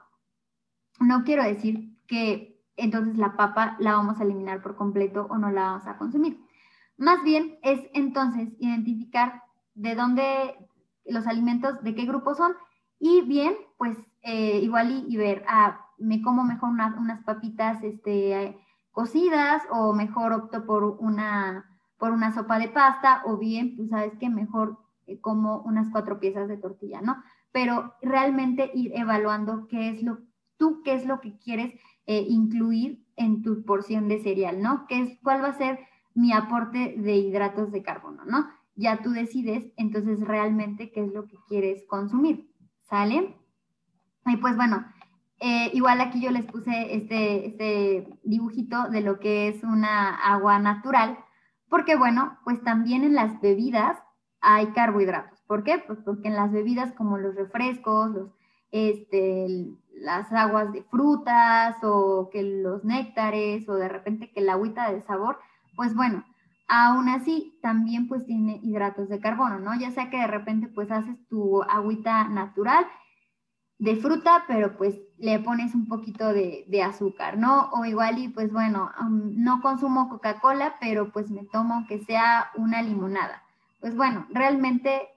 [1.00, 5.50] no quiero decir que entonces la papa la vamos a eliminar por completo o no
[5.50, 6.40] la vamos a consumir.
[6.96, 9.42] Más bien es entonces identificar
[9.74, 10.56] de dónde
[11.04, 12.54] los alimentos, de qué grupo son
[12.98, 18.56] y bien, pues eh, igual y, ver, ah, me como mejor unas papitas este,
[18.92, 21.66] cocidas o mejor opto por una,
[21.98, 26.20] por una sopa de pasta o bien, pues sabes que mejor eh, como unas cuatro
[26.20, 27.16] piezas de tortilla, ¿no?
[27.50, 30.20] pero realmente ir evaluando qué es lo,
[30.58, 31.74] tú qué es lo que quieres
[32.06, 34.86] eh, incluir en tu porción de cereal, ¿no?
[34.86, 35.80] ¿Qué es, ¿Cuál va a ser
[36.14, 38.46] mi aporte de hidratos de carbono, ¿no?
[38.76, 42.48] Ya tú decides entonces realmente qué es lo que quieres consumir,
[42.82, 43.41] ¿sale?
[44.26, 44.84] Y pues bueno,
[45.40, 50.58] eh, igual aquí yo les puse este, este dibujito de lo que es una agua
[50.60, 51.18] natural,
[51.68, 53.98] porque bueno, pues también en las bebidas
[54.40, 55.40] hay carbohidratos.
[55.48, 55.82] ¿Por qué?
[55.86, 58.30] Pues porque en las bebidas como los refrescos, los,
[58.70, 64.92] este, las aguas de frutas o que los néctares o de repente que la agüita
[64.92, 65.38] de sabor,
[65.76, 66.24] pues bueno,
[66.68, 69.78] aún así también pues tiene hidratos de carbono, ¿no?
[69.78, 72.86] Ya sea que de repente pues haces tu agüita natural
[73.82, 77.68] de fruta, pero pues le pones un poquito de, azúcar, ¿no?
[77.72, 82.80] O igual y pues bueno, no consumo Coca-Cola, pero pues me tomo que sea una
[82.80, 83.42] limonada.
[83.80, 85.08] Pues bueno, realmente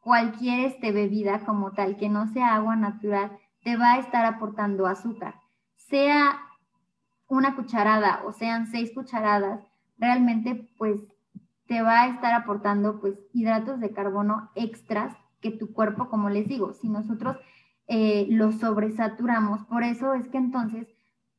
[0.00, 4.88] cualquier este, bebida como tal que no sea agua natural te va a estar aportando
[4.88, 5.36] azúcar.
[5.76, 6.40] Sea
[7.28, 9.60] una cucharada o sean seis cucharadas,
[9.96, 11.00] realmente pues
[11.68, 16.48] te va a estar aportando pues hidratos de carbono extras que tu cuerpo, como les
[16.48, 17.36] digo, si nosotros
[17.94, 20.88] eh, los sobresaturamos, por eso es que entonces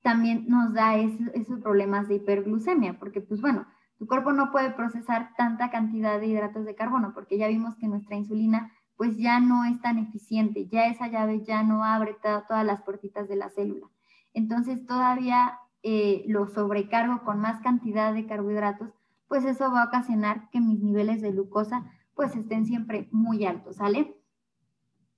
[0.04, 3.66] también nos da esos problemas de hiperglucemia, porque pues bueno,
[3.98, 7.88] tu cuerpo no puede procesar tanta cantidad de hidratos de carbono, porque ya vimos que
[7.88, 12.64] nuestra insulina pues ya no es tan eficiente, ya esa llave ya no abre todas
[12.64, 13.88] las puertitas de la célula.
[14.36, 18.92] Entonces todavía eh, lo sobrecargo con más cantidad de carbohidratos,
[19.28, 23.78] pues eso va a ocasionar que mis niveles de glucosa pues estén siempre muy altos,
[23.78, 24.16] ¿sale?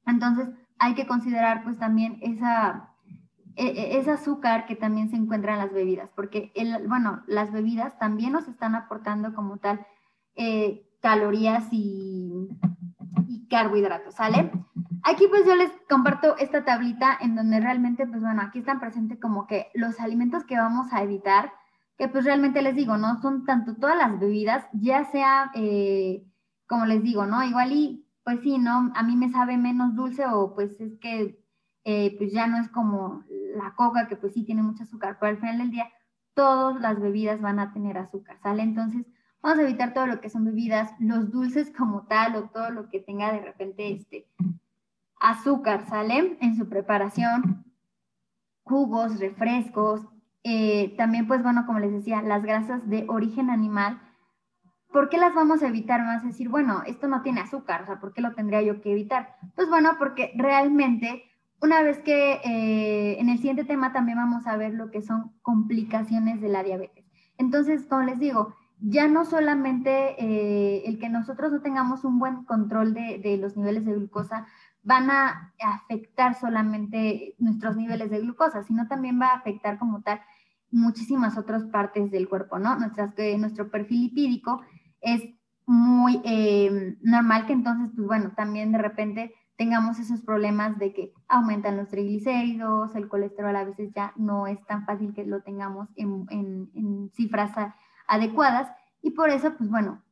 [0.05, 0.47] Entonces
[0.79, 2.89] hay que considerar pues también esa,
[3.55, 7.51] e, e, ese azúcar que también se encuentra en las bebidas, porque el, bueno, las
[7.51, 9.85] bebidas también nos están aportando como tal
[10.35, 12.49] eh, calorías y,
[13.49, 14.51] carbohidratos, ¿sale?
[15.03, 19.19] Aquí pues yo les comparto esta tablita en donde realmente, pues bueno, aquí están presentes
[19.19, 21.53] como que los alimentos que vamos a evitar,
[21.97, 23.21] que pues realmente les digo, ¿no?
[23.21, 26.25] Son tanto todas las bebidas, ya sea, eh,
[26.67, 27.43] como les digo, ¿no?
[27.43, 28.91] Igual y, pues sí, ¿no?
[28.95, 31.39] A mí me sabe menos dulce o pues es que
[31.85, 33.23] eh, pues ya no es como
[33.55, 35.87] la coca, que pues sí tiene mucho azúcar, pero al final del día
[36.33, 38.63] todas las bebidas van a tener azúcar, ¿sale?
[38.63, 39.05] Entonces,
[39.43, 42.89] vamos a evitar todo lo que son bebidas, los dulces como tal o todo lo
[42.89, 44.27] que tenga de repente este
[45.19, 46.37] azúcar, ¿sale?
[46.41, 47.63] En su preparación,
[48.63, 50.01] jugos, refrescos,
[50.43, 54.01] eh, también pues bueno, como les decía, las grasas de origen animal,
[54.95, 56.05] ¿por qué las vamos a evitar?
[56.05, 58.93] Más decir, bueno, esto no tiene azúcar, o sea, ¿por qué lo tendría yo que
[58.93, 59.35] evitar?
[59.53, 61.25] Pues bueno, porque realmente
[61.61, 65.33] una vez que eh, en el siguiente tema también vamos a ver lo que son
[65.41, 67.03] complicaciones de la diabetes.
[67.37, 72.45] Entonces, como les digo, ya no solamente eh, el que nosotros no tengamos un buen
[72.45, 74.47] control de, de, los niveles de glucosa
[74.81, 80.21] van a afectar solamente nuestros niveles de glucosa, sino también va a afectar como tal
[80.71, 82.77] muchísimas otras partes del cuerpo, ¿no?
[82.77, 84.61] Nuestras, eh, nuestro perfil lipídico
[85.01, 85.21] es
[85.65, 91.13] muy eh, normal que entonces, pues bueno, también de repente tengamos esos problemas de que
[91.27, 95.87] aumentan los triglicéridos, el colesterol a veces ya no es tan fácil que lo tengamos
[95.95, 97.51] en, cifras
[98.07, 98.69] adecuadas
[99.01, 100.03] y por eso, pues bueno,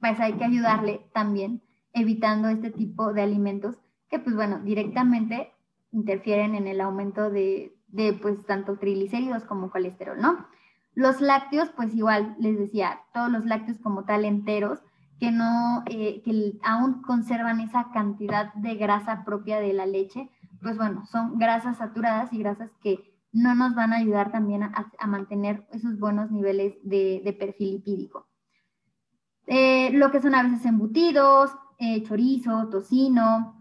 [0.00, 3.76] pues hay que ayudarle también evitando este tipo de alimentos
[4.08, 5.52] que pues bueno, directamente
[5.92, 10.46] interfieren en el aumento de, de pues tanto triglicéridos como colesterol, ¿no?
[10.94, 14.80] Los lácteos, pues igual les decía, todos los lácteos como tal enteros,
[15.18, 20.30] que no, eh, que aún conservan esa cantidad de grasa propia de la leche,
[20.62, 25.06] pues bueno, son grasas saturadas y grasas que no nos van a ayudar también a,
[25.06, 28.26] mantener esos buenos niveles de, perfil lipídico.
[29.46, 33.56] Eh, lo que son a veces embutidos, eh, chorizo, tocino,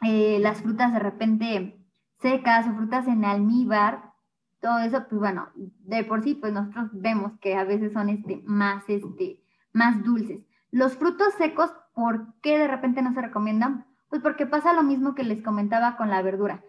[0.00, 1.76] las frutas de repente
[2.20, 4.12] secas o frutas en almíbar,
[4.60, 8.42] todo eso, pues bueno, de por sí, pues nosotros vemos que a veces son este,
[8.44, 9.42] más, este,
[9.72, 10.40] más dulces.
[10.70, 13.86] Los frutos secos, ¿por qué de repente no se recomiendan?
[14.08, 16.62] Pues porque pasa lo mismo que les comentaba con la verdura.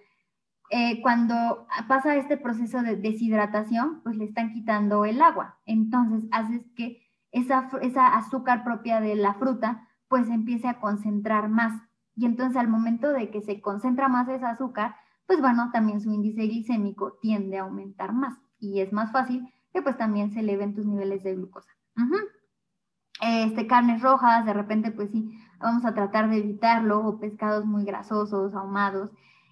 [0.70, 5.60] Eh, cuando pasa este proceso de deshidratación, pues le están quitando el agua.
[5.66, 11.82] Entonces, haces que esa, esa azúcar propia de la fruta, pues empiece a concentrar más.
[12.16, 14.96] Y entonces al momento de que se concentra más ese azúcar,
[15.28, 19.82] pues bueno, también su índice glicémico tiende a aumentar más y es más fácil que
[19.82, 21.70] pues también se eleven tus niveles de glucosa.
[23.20, 27.84] Este, carnes rojas, de repente pues sí, vamos a tratar de evitarlo, o pescados muy
[27.84, 29.12] grasosos, ahumados,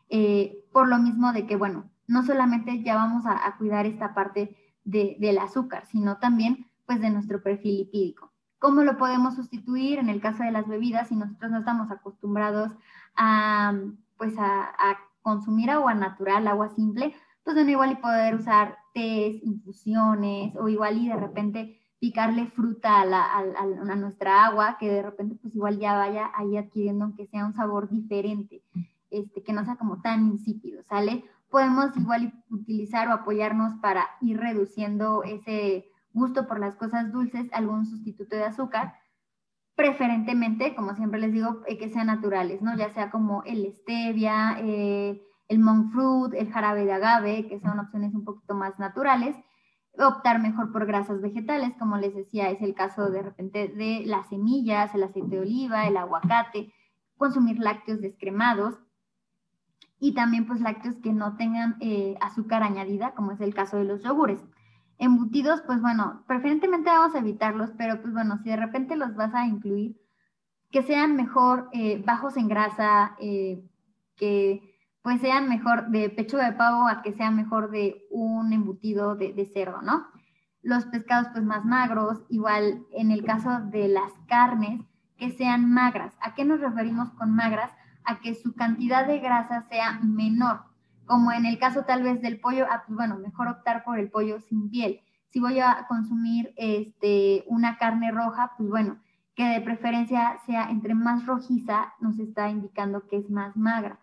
[0.10, 4.56] eh, por lo mismo de que, bueno, no solamente ya vamos a, cuidar esta parte
[4.84, 8.32] del azúcar, sino también pues de nuestro perfil lipídico.
[8.60, 12.72] ¿Cómo lo podemos sustituir en el caso de las bebidas si nosotros no estamos acostumbrados
[13.16, 13.74] a,
[14.18, 17.16] pues a, consumir agua natural, agua simple?
[17.44, 23.02] Pues bueno, igual y poder usar tés, infusiones o igual y de repente picarle fruta
[23.02, 27.56] a, nuestra agua, que de repente pues igual ya vaya ahí adquiriendo aunque sea un
[27.56, 28.62] sabor diferente,
[29.10, 31.26] este, que no sea como tan insípido, ¿sale?
[31.50, 37.88] Podemos igual utilizar o apoyarnos para ir reduciendo ese gusto por las cosas dulces, algún
[37.88, 38.94] sustituto de azúcar,
[39.76, 42.76] preferentemente, como siempre les digo, eh, que sean naturales, ¿no?
[42.78, 47.80] Ya sea como el stevia, eh, el monk fruit, el jarabe de agave, que son
[47.80, 49.36] opciones un poquito más naturales.
[49.98, 54.28] Optar mejor por grasas vegetales, como les decía, es el caso de repente de las
[54.28, 56.73] semillas, el aceite de oliva, el aguacate,
[57.17, 58.78] consumir lácteos descremados
[60.00, 63.86] y también pues lácteos que no tengan eh, azúcar añadida, como es el caso de
[63.86, 64.42] los yogures.
[64.98, 69.33] Embutidos, pues bueno, preferentemente vamos a evitarlos, pero pues bueno, si de repente los vas
[69.33, 70.00] a incluir,
[70.71, 73.63] que sean mejor eh, bajos en grasa, eh,
[74.15, 79.15] que pues sean mejor de pecho de pavo a que sean mejor de un embutido
[79.15, 80.08] de, de cerdo, ¿no?
[80.62, 84.81] Los pescados pues más magros, igual en el caso de las carnes,
[85.17, 86.13] que sean magras.
[86.21, 87.71] ¿A qué nos referimos con magras?
[88.04, 90.75] A que su cantidad de grasa sea menor
[91.06, 94.10] Como en el caso tal vez del pollo, ah, pues bueno, mejor optar por el
[94.10, 95.01] pollo sin piel.
[95.29, 98.99] Si voy a consumir este, una carne roja, pues bueno,
[99.35, 103.99] que de preferencia sea entre más rojiza, nos está indicando que es más magra.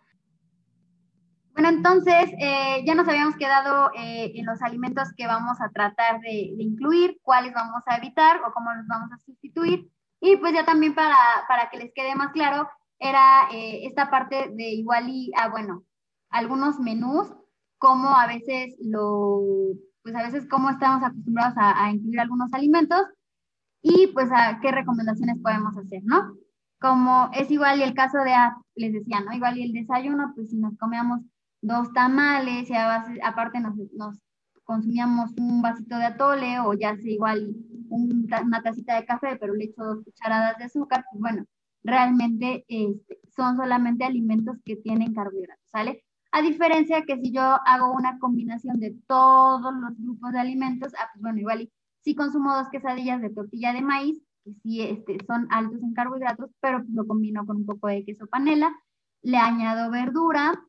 [1.55, 6.20] Bueno, entonces eh, ya nos habíamos quedado eh, en los alimentos que vamos a tratar
[6.20, 9.90] de, incluir, cuáles vamos a evitar o cómo los vamos a sustituir.
[10.20, 11.16] Y pues ya también para,
[11.48, 15.82] para que les quede más claro, era eh, esta parte de igual y, ah, bueno,
[16.33, 17.33] algunos menús,
[17.78, 19.41] como a veces lo,
[20.03, 23.03] pues a veces cómo estamos acostumbrados a, a incluir algunos alimentos
[23.83, 26.37] y pues a qué recomendaciones podemos hacer, ¿no?
[26.80, 29.33] Como es igual y el caso de, ah, les decía, ¿no?
[29.33, 31.20] Igual y el desayuno, pues si nos comíamos
[31.61, 32.74] dos tamales y
[33.22, 33.74] aparte nos,
[34.64, 37.55] consumíamos un vasito de atole o ya sea igual
[37.89, 41.45] una tacita de café, pero le echo dos cucharadas de azúcar, pues bueno,
[41.83, 46.05] realmente este, son solamente alimentos que tienen carbohidratos, ¿sale?
[46.33, 51.09] A diferencia que si yo hago una combinación de todos los grupos de alimentos, ah,
[51.12, 51.70] pues bueno, igual
[52.01, 56.51] si consumo dos quesadillas de tortilla de maíz, que sí este, son altos en carbohidratos,
[56.61, 58.74] pero pues lo combino con un poco de queso panela,
[59.22, 60.64] le añado verdura,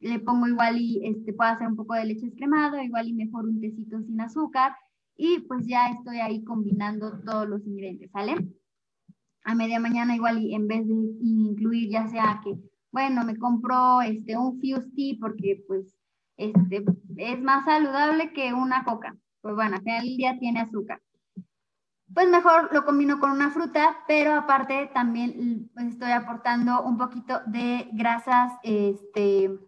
[0.00, 3.46] le pongo igual y este, puedo hacer un poco de leche escremado, igual y mejor
[3.46, 4.74] un tecito sin azúcar,
[5.16, 8.34] y pues ya estoy ahí combinando todos los ingredientes, ¿sale?
[9.44, 12.56] A media mañana igual y en vez de incluir ya sea que,
[12.90, 15.96] bueno, me compro este, un Fusti porque pues
[16.36, 16.84] este,
[17.16, 19.16] es más saludable que una coca.
[19.40, 21.00] Pues bueno, al final día tiene azúcar.
[22.14, 27.40] Pues mejor lo combino con una fruta, pero aparte también pues, estoy aportando un poquito
[27.46, 29.58] de grasas, este,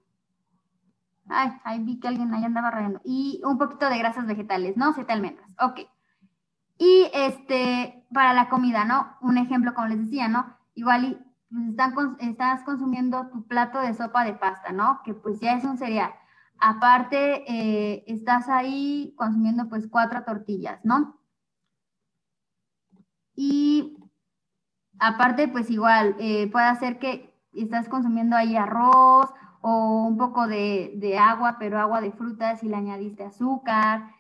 [1.31, 3.01] Ay, ahí vi que alguien ahí andaba rayando.
[3.05, 4.93] Y un poquito de grasas vegetales, ¿no?
[4.93, 5.55] Siete almendras.
[5.61, 5.81] Ok.
[6.77, 9.17] Y este, para la comida, ¿no?
[9.21, 10.57] Un ejemplo, como les decía, ¿no?
[10.75, 11.19] Igual y
[11.95, 15.01] pues, estás consumiendo tu plato de sopa de pasta, ¿no?
[15.05, 16.13] Que pues ya es un cereal.
[16.59, 21.19] Aparte, eh, estás ahí consumiendo pues cuatro tortillas, ¿no?
[23.35, 23.97] Y
[24.99, 29.31] aparte, pues igual, eh, puede ser que estás consumiendo ahí arroz
[29.63, 34.11] o un poco de, agua, pero agua de frutas y le añadiste azúcar.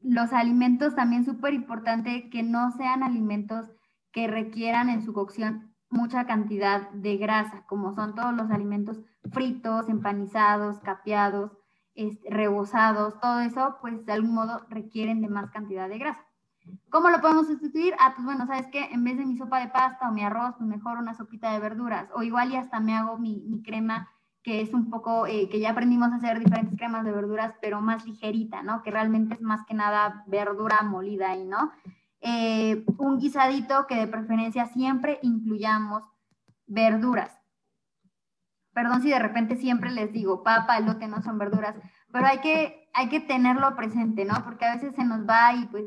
[0.00, 3.73] Los alimentos también súper importante que no sean alimentos
[4.14, 9.00] que requieran en su cocción mucha cantidad de grasa, como son todos los alimentos
[9.32, 11.50] fritos, empanizados, capeados,
[11.96, 16.24] este, rebozados, todo eso, pues de algún modo requieren de más cantidad de grasa.
[16.90, 17.94] ¿Cómo lo podemos sustituir?
[17.98, 18.84] Ah, pues bueno, ¿sabes qué?
[18.92, 21.58] En vez de mi sopa de pasta o mi arroz, pues mejor una sopita de
[21.58, 22.08] verduras.
[22.14, 24.08] O igual y hasta me hago mi, crema,
[24.44, 27.80] que es un poco, eh, que ya aprendimos a hacer diferentes cremas de verduras, pero
[27.80, 28.82] más ligerita, ¿no?
[28.82, 31.72] Que realmente es más que nada verdura molida ahí, ¿no?
[32.26, 36.02] Eh, un guisadito que de preferencia siempre incluyamos
[36.66, 37.38] verduras.
[38.72, 41.76] Perdón si de repente siempre les digo, papa, elote no son verduras,
[42.10, 44.42] pero hay que, hay que tenerlo presente, ¿no?
[44.42, 45.84] Porque a veces se nos va y pues,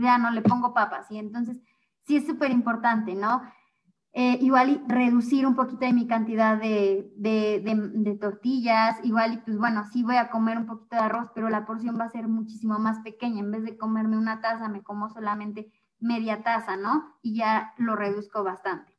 [0.00, 1.56] ya no le pongo papas y entonces
[2.04, 3.40] sí es súper importante, ¿no?
[4.12, 9.84] Eh, igual reducir un poquito de mi cantidad de, de, tortillas, igual y pues bueno,
[9.92, 12.80] sí voy a comer un poquito de arroz, pero la porción va a ser muchísimo
[12.80, 17.18] más pequeña, en vez de comerme una taza, me como solamente media taza, ¿no?
[17.22, 18.98] Y ya lo reduzco bastante.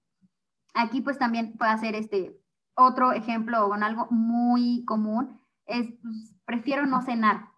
[0.74, 2.39] Aquí pues también puedo hacer este
[2.74, 7.49] otro ejemplo con algo muy común, es pues, prefiero no cenar.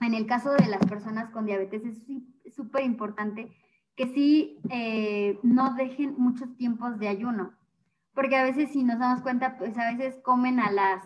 [0.00, 3.52] En el caso de las personas con diabetes es súper importante
[3.98, 7.52] que sí eh, no dejen muchos tiempos de ayuno,
[8.14, 11.02] porque a veces si nos damos cuenta, pues a veces comen a las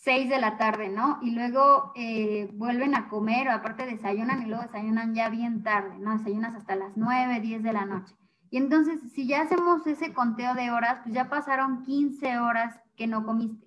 [0.00, 1.18] 6 de la tarde, ¿no?
[1.20, 5.98] Y luego eh, vuelven a comer, o aparte desayunan y luego desayunan ya bien tarde,
[5.98, 6.16] ¿no?
[6.16, 8.14] Desayunas hasta las 9, 10 de la noche.
[8.48, 13.06] Y entonces, si ya hacemos ese conteo de horas, pues ya pasaron 15 horas que
[13.06, 13.66] no comiste.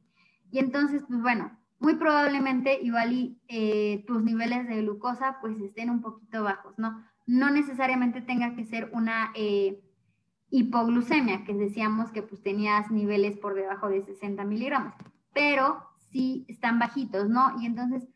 [0.50, 6.02] Y entonces, pues bueno, muy probablemente igual eh, tus niveles de glucosa pues estén un
[6.02, 7.04] poquito bajos, ¿no?
[7.28, 9.84] No necesariamente tenga que ser una eh,
[10.50, 14.94] hipoglucemia, que decíamos que pues tenías niveles por debajo de 60 miligramos,
[15.34, 17.54] pero sí están bajitos, ¿no?
[17.62, 18.08] Y entonces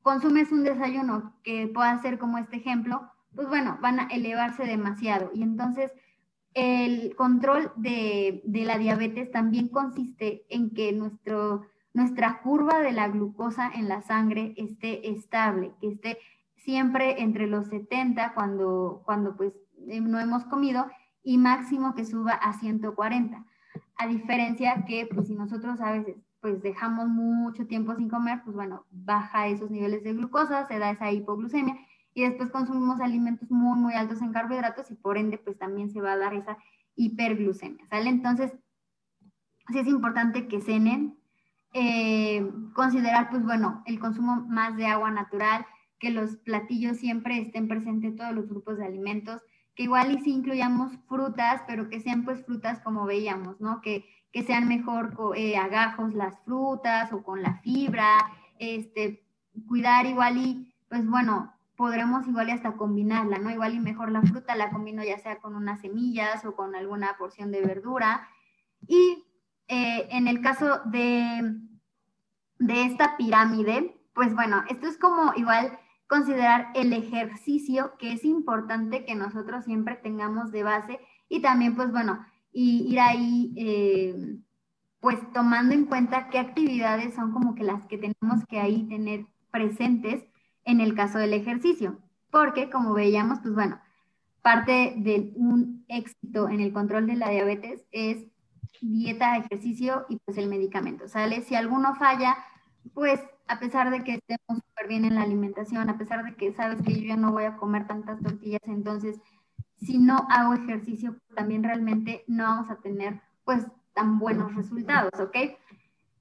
[0.00, 5.30] consumes un desayuno que pueda ser como este ejemplo, pues bueno, van a elevarse demasiado.
[5.34, 5.92] Y entonces
[6.54, 13.08] el control de, de la diabetes también consiste en que nuestro nuestra curva de la
[13.08, 16.18] glucosa en la sangre esté estable, que esté
[16.64, 19.52] siempre entre los 70 cuando, cuando pues
[19.88, 20.86] eh, no hemos comido
[21.22, 23.44] y máximo que suba a 140.
[23.96, 28.54] A diferencia que pues si nosotros a veces pues dejamos mucho tiempo sin comer, pues
[28.54, 31.76] bueno, baja esos niveles de glucosa, se da esa hipoglucemia
[32.12, 36.00] y después consumimos alimentos muy, muy altos en carbohidratos y por ende pues también se
[36.00, 36.58] va a dar esa
[36.96, 38.10] hiperglucemia, ¿sale?
[38.10, 38.52] Entonces,
[39.72, 41.18] sí es importante que cenen,
[41.72, 45.66] eh, considerar, pues bueno, el consumo más de agua natural,
[45.98, 49.42] que los platillos siempre estén presentes todos los grupos de alimentos,
[49.74, 53.80] que igual y sí incluyamos frutas, pero que sean pues frutas como veíamos, ¿no?
[53.80, 59.24] Que, que sean mejor eh, agajos las frutas o con la fibra, este,
[59.68, 63.50] cuidar igual y, pues bueno, podremos igual y hasta combinarla, ¿no?
[63.50, 67.16] Igual y mejor la fruta la combino ya sea con unas semillas o con alguna
[67.18, 68.28] porción de verdura.
[68.86, 69.24] Y
[69.68, 71.56] eh, en el caso de,
[72.58, 75.78] de esta pirámide, pues bueno, esto es como igual
[76.14, 81.90] considerar el ejercicio, que es importante que nosotros siempre tengamos de base y también, pues
[81.90, 84.36] bueno, y ir ahí, eh,
[85.00, 89.26] pues tomando en cuenta qué actividades son como que las que tenemos que ahí tener
[89.50, 90.22] presentes
[90.64, 91.98] en el caso del ejercicio,
[92.30, 93.80] porque como veíamos, pues bueno,
[94.40, 98.24] parte de un éxito en el control de la diabetes es
[98.80, 101.42] dieta, ejercicio y pues el medicamento, ¿sale?
[101.42, 102.36] Si alguno falla,
[102.94, 106.52] pues a pesar de que estemos súper bien en la alimentación, a pesar de que
[106.54, 109.20] sabes que yo ya no voy a comer tantas tortillas, entonces
[109.76, 115.36] si no hago ejercicio, también realmente no vamos a tener pues tan buenos resultados, ¿ok?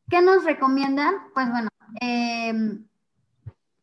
[0.10, 1.14] ¿Qué nos recomiendan?
[1.34, 1.70] Pues bueno,
[2.02, 2.54] eh,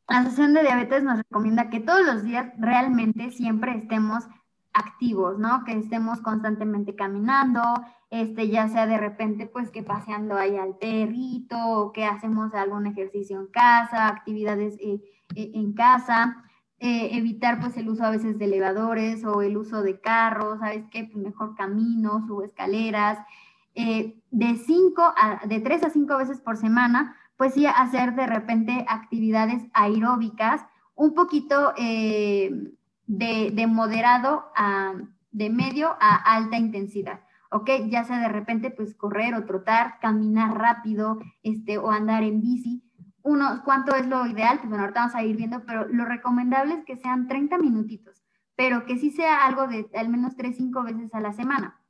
[0.08, 4.24] la Asociación de Diabetes nos recomienda que todos los días realmente siempre estemos
[4.72, 5.64] activos, ¿no?
[5.64, 7.62] Que estemos constantemente caminando,
[8.10, 12.86] este, ya sea de repente, pues que paseando ahí al perrito, o que hacemos algún
[12.86, 15.00] ejercicio en casa, actividades eh,
[15.34, 16.44] eh, en casa,
[16.78, 20.84] eh, evitar pues el uso a veces de elevadores o el uso de carros, ¿sabes
[20.90, 21.04] qué?
[21.04, 23.18] Pues mejor caminos o escaleras,
[23.72, 28.84] de cinco a, de tres a cinco veces por semana, pues sí hacer de repente
[28.88, 31.72] actividades aeróbicas, un poquito
[33.18, 34.94] eh, de, moderado a
[35.32, 37.20] de medio a alta intensidad.
[37.50, 37.70] ¿ok?
[37.88, 42.82] Ya sea de repente, pues correr o trotar, caminar rápido, este, o andar en bici.
[43.22, 44.58] Uno, ¿cuánto es lo ideal?
[44.58, 48.22] Pues bueno, ahorita vamos a ir viendo, pero lo recomendable es que sean 30 minutitos,
[48.56, 51.80] pero que sí sea algo de al menos 3, 5 veces a la semana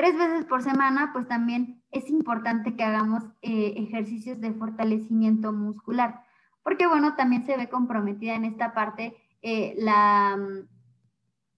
[0.00, 6.22] tres veces por semana, pues también es importante que hagamos eh, ejercicios de fortalecimiento muscular,
[6.62, 10.38] porque bueno, también se ve comprometida en esta parte eh, la,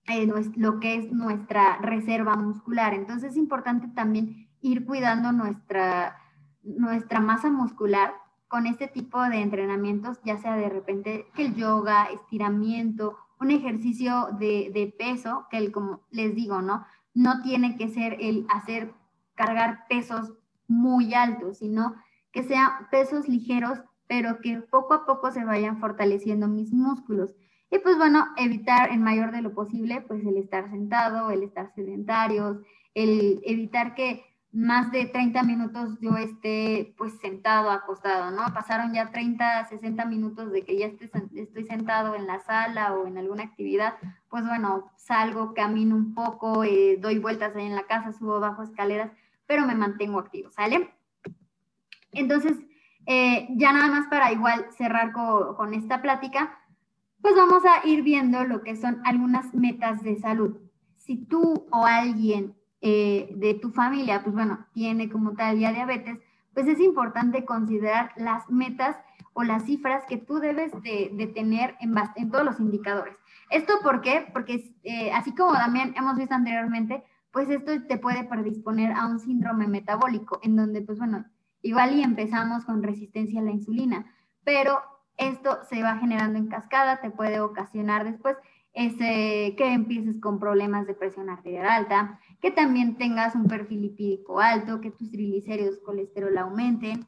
[0.08, 0.26] eh,
[0.56, 2.94] lo que es nuestra reserva muscular.
[2.94, 6.18] Entonces es importante también ir cuidando nuestra,
[6.62, 8.14] nuestra masa muscular
[8.48, 14.28] con este tipo de entrenamientos, ya sea de repente que el yoga, estiramiento, un ejercicio
[14.38, 16.84] de, de peso, que el, como les digo, ¿no?
[17.14, 18.92] no tiene que ser el hacer
[19.34, 20.32] cargar pesos
[20.66, 21.94] muy altos, sino
[22.30, 27.34] que sean pesos ligeros, pero que poco a poco se vayan fortaleciendo mis músculos.
[27.72, 31.72] Y pues bueno, evitar en mayor de lo posible, pues el estar sentado, el estar
[31.74, 32.58] sedentarios,
[32.94, 38.52] el evitar que más de 30 minutos yo esté pues sentado, acostado, ¿no?
[38.52, 43.16] Pasaron ya 30, 60 minutos de que ya estoy sentado en la sala o en
[43.16, 43.94] alguna actividad,
[44.28, 48.62] pues bueno, salgo, camino un poco, eh, doy vueltas ahí en la casa, subo bajo
[48.62, 49.12] escaleras,
[49.46, 50.90] pero me mantengo activo, ¿sale?
[52.12, 52.58] Entonces,
[53.06, 56.58] eh, ya nada más para igual cerrar con esta plática,
[57.22, 60.58] pues vamos a ir viendo lo que son algunas metas de salud.
[60.96, 66.18] Si tú o alguien eh, de tu familia, pues bueno, tiene como tal ya diabetes,
[66.52, 68.96] pues es importante considerar las metas
[69.34, 73.16] o las cifras que tú debes de, tener en, en, todos los indicadores.
[73.50, 74.26] ¿Esto por qué?
[74.32, 79.20] Porque eh, así como también hemos visto anteriormente, pues esto te puede predisponer a un
[79.20, 81.24] síndrome metabólico, en donde, pues bueno,
[81.62, 84.12] igual y empezamos con resistencia a la insulina,
[84.44, 84.80] pero
[85.16, 88.36] esto se va generando en cascada, te puede ocasionar después
[88.72, 94.40] ese, que empieces con problemas de presión arterial alta, que también tengas un perfil lipídico
[94.40, 97.06] alto, que tus triglicéridos, colesterol aumenten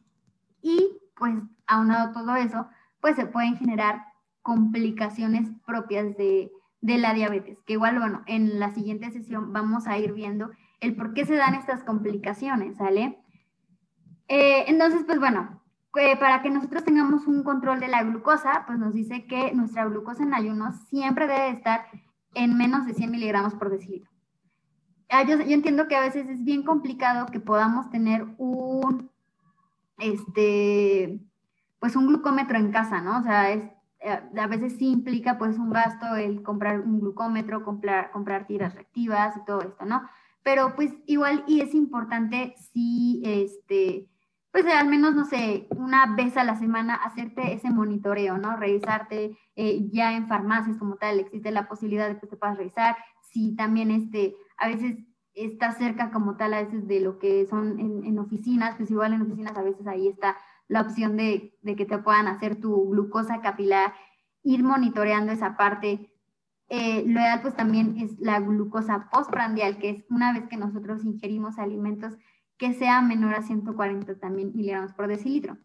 [0.63, 1.35] y pues
[1.67, 2.67] aunado todo eso,
[3.01, 4.05] pues se pueden generar
[4.43, 6.51] complicaciones propias de,
[6.81, 10.51] la diabetes, que igual, bueno, en la siguiente sesión vamos a ir viendo
[10.81, 13.19] el por qué se dan estas complicaciones, ¿sale?
[14.29, 15.64] Eh, entonces, pues bueno,
[16.19, 20.25] para que nosotros tengamos un control de la glucosa, pues nos dice que nuestra glucosa
[20.25, 21.87] en ayunos siempre debe estar
[22.35, 24.11] en menos de 100 miligramos por decilitro.
[25.09, 29.11] Ah, yo, entiendo que a veces es bien complicado que podamos tener un,
[29.99, 31.21] este,
[31.79, 33.21] pues un glucómetro en casa, ¿no?
[33.21, 33.73] O sea, eh,
[34.37, 39.37] a veces sí implica pues un gasto el comprar un glucómetro, comprar, comprar tiras reactivas
[39.37, 40.03] y todo esto, ¿no?
[40.43, 44.09] Pero pues igual y es importante si, este,
[44.55, 48.57] pues al menos, no sé, una vez a la semana hacerte ese monitoreo, ¿no?
[48.57, 52.97] Revisarte eh, ya en farmacias como tal, existe la posibilidad de que te puedas revisar.
[53.33, 54.99] Si también, este, a veces
[55.35, 59.23] está cerca como tal a veces de lo que son en, oficinas, pues igual en
[59.23, 60.37] oficinas a veces ahí está
[60.69, 63.93] la opción de, de, que te puedan hacer tu glucosa capilar,
[64.45, 66.13] ir monitoreando esa parte.
[66.69, 71.05] Eh, lo ideal pues también es la glucosa postprandial, que es una vez que nosotros
[71.05, 72.17] ingerimos alimentos
[72.65, 75.59] que sea menor a 140 también miligramos por decilitro.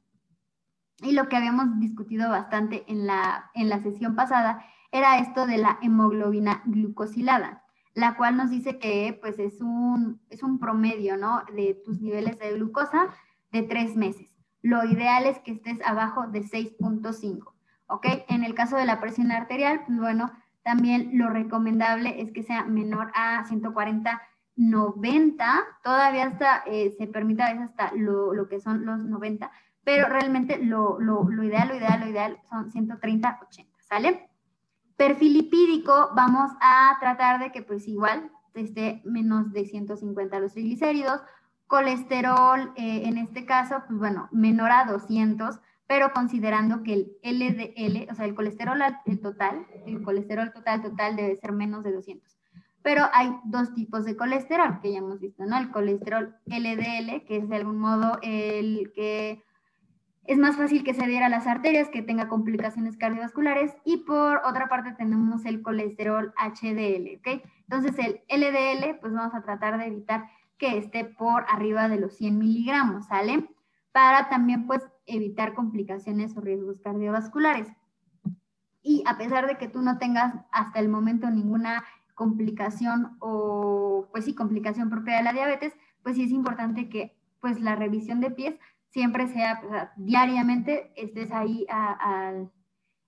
[1.01, 5.57] Y lo que habíamos discutido bastante en la, en la sesión pasada era esto de
[5.59, 11.43] la hemoglobina glucosilada la cual nos dice que pues es un, es un promedio, ¿no?
[11.53, 13.09] De tus niveles de glucosa
[13.51, 14.33] de tres meses.
[14.61, 17.53] Lo ideal es que estés abajo de 6.5,
[17.87, 18.07] ¿ok?
[18.29, 20.31] En el caso de la presión arterial, pues bueno,
[20.63, 24.21] también lo recomendable es que sea menor a 140,
[24.59, 25.45] 90,
[25.81, 29.49] todavía hasta eh, se permite a veces hasta lo, que son los 90,
[29.85, 30.99] pero realmente lo,
[31.41, 34.29] ideal, lo ideal, lo ideal son 130, 80, ¿sale?
[34.97, 41.21] Perfil lipídico, vamos a tratar de que pues igual esté menos de 150 los triglicéridos,
[41.67, 45.57] colesterol, eh, en este caso, pues bueno, menor a 200,
[45.87, 51.15] pero considerando que el LDL, o sea, el colesterol el total, el colesterol total total
[51.15, 52.38] debe ser menos de 200.
[52.81, 55.57] Pero hay dos tipos de colesterol que ya hemos visto, ¿no?
[55.57, 59.43] El colesterol LDL, que es de algún modo el que
[60.29, 64.41] es más fácil que se adhiera a las arterias, que tenga complicaciones cardiovasculares y por
[64.45, 67.41] otra parte tenemos el colesterol HDL, ¿ok?
[67.67, 72.15] Entonces el LDL, pues vamos a tratar de evitar que esté por arriba de los
[72.17, 73.49] 100 miligramos, ¿sale?
[73.91, 77.67] Para también pues evitar complicaciones o riesgos cardiovasculares.
[78.83, 81.83] Y a pesar de que tú no tengas hasta el momento ninguna
[82.19, 87.61] complicación o pues sí, complicación propia de la diabetes, pues sí es importante que pues
[87.61, 88.55] la revisión de pies
[88.89, 91.65] siempre sea, diariamente estés ahí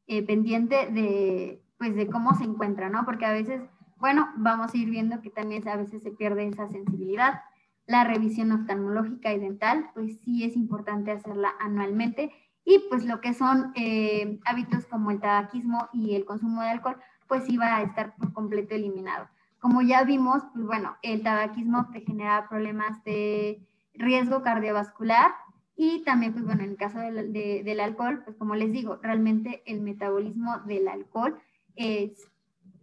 [0.07, 3.03] eh, pendiente de, pues, de cómo se encuentra, ¿no?
[3.03, 3.61] Porque a veces,
[3.97, 7.41] bueno, vamos a ir viendo que también a veces se pierde esa sensibilidad.
[7.87, 12.31] La revisión oftalmológica y dental, pues sí es importante hacerla anualmente.
[12.63, 16.97] Y pues lo que son eh, hábitos como el tabaquismo y el consumo de alcohol,
[17.31, 19.29] pues va a estar por completo eliminado.
[19.59, 25.31] Como ya vimos, pues bueno, el tabaquismo te genera problemas de riesgo cardiovascular,
[25.77, 29.63] y también, pues bueno, en el caso del, del alcohol, pues como les digo, realmente
[29.65, 31.39] el metabolismo del alcohol
[31.77, 32.29] es,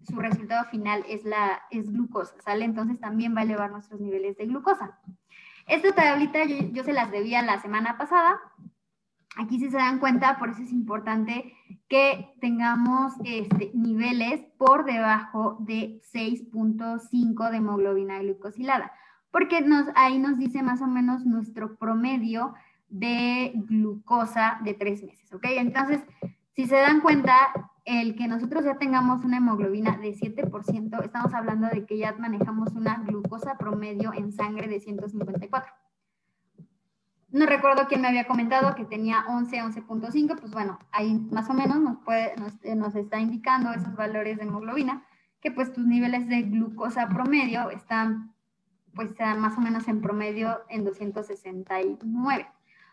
[0.09, 2.65] su resultado final es, la, es glucosa, ¿sale?
[2.65, 4.99] Entonces también va a elevar nuestros niveles de glucosa.
[5.67, 8.41] Esta tablita yo, yo se las debía la semana pasada.
[9.39, 11.55] Aquí si se dan cuenta, por eso es importante
[11.89, 18.91] que tengamos este, niveles por debajo de 6.5 de hemoglobina glucosilada,
[19.31, 22.53] porque nos, ahí nos dice más o menos nuestro promedio
[22.89, 25.45] de glucosa de tres meses, ¿ok?
[25.51, 26.01] Entonces,
[26.57, 27.33] si se dan cuenta,
[27.85, 32.73] el que nosotros ya tengamos una hemoglobina de 7%, estamos hablando de que ya manejamos
[32.73, 35.73] una glucosa promedio en sangre de 154.
[37.39, 41.55] No recuerdo quién me había comentado que tenía 11, 11.5, pues bueno, ahí más o
[41.55, 41.79] menos
[42.13, 45.07] eh, nos, está indicando esos valores de hemoglobina,
[45.41, 48.35] que pues tus niveles de glucosa promedio están
[48.95, 52.47] pues más o menos en promedio en 269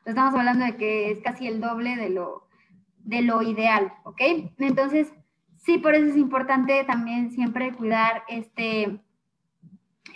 [0.05, 2.47] estamos hablando de que es casi el doble de lo,
[2.99, 4.21] de lo ideal, ¿ok?
[4.59, 5.11] Entonces,
[5.57, 8.99] sí, por eso es importante también siempre cuidar este, eh,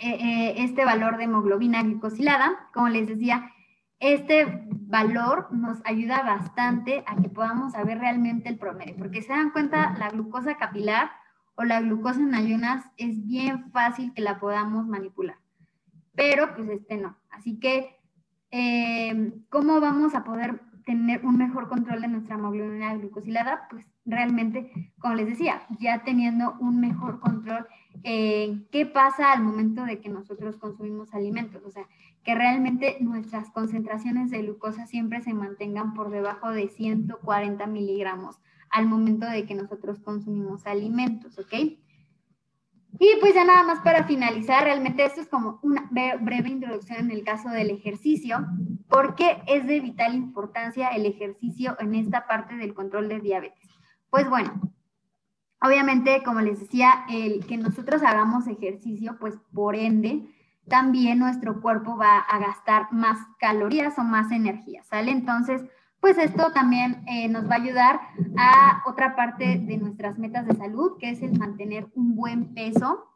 [0.00, 2.68] eh, este valor de hemoglobina glicosilada.
[2.72, 3.52] Como les decía,
[4.00, 9.50] este valor nos ayuda bastante a que podamos saber realmente el promedio, porque se dan
[9.50, 11.10] cuenta, la glucosa capilar
[11.54, 15.36] o la glucosa en ayunas es bien fácil que la podamos manipular,
[16.14, 17.16] pero pues este no.
[17.30, 18.00] Así que
[18.50, 23.68] eh, ¿cómo vamos a poder tener un mejor control de nuestra hemoglobina glucosilada?
[23.70, 27.66] Pues realmente, como les decía, ya teniendo un mejor control,
[28.02, 31.62] eh, ¿qué pasa al momento de que nosotros consumimos alimentos?
[31.64, 31.86] O sea,
[32.24, 38.86] que realmente nuestras concentraciones de glucosa siempre se mantengan por debajo de 140 miligramos al
[38.86, 41.54] momento de que nosotros consumimos alimentos, ¿ok?
[42.98, 45.88] Y pues ya nada más para finalizar, realmente esto es como una
[46.20, 48.46] breve introducción en el caso del ejercicio,
[48.88, 53.70] porque es de vital importancia el ejercicio en esta parte del control de diabetes.
[54.10, 54.60] Pues bueno,
[55.62, 60.26] obviamente, como les decía, el que nosotros hagamos ejercicio, pues por ende,
[60.68, 65.10] también nuestro cuerpo va a gastar más calorías o más energía, ¿sale?
[65.10, 65.62] Entonces,
[66.00, 68.00] pues esto también eh, nos va a ayudar
[68.38, 73.06] a otra parte de nuestras metas de salud, que es el mantener un buen peso.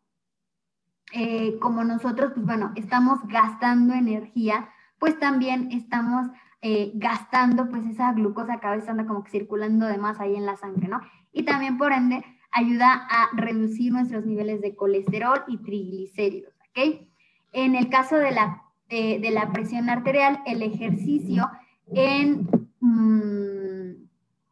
[1.13, 4.69] Eh, como nosotros, pues bueno, estamos gastando energía,
[4.99, 6.27] pues también estamos
[6.61, 10.35] eh, gastando pues esa glucosa que a veces anda como que circulando de más ahí
[10.35, 11.01] en la sangre, ¿no?
[11.33, 12.25] Y también por ende
[12.55, 17.07] ayuda a reducir nuestros niveles de colesterol y triglicéridos, ¿ok?
[17.53, 21.51] En el caso de la, de la presión arterial, el ejercicio
[21.93, 22.49] en
[22.81, 24.05] mm,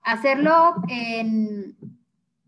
[0.03, 0.75] hacerlo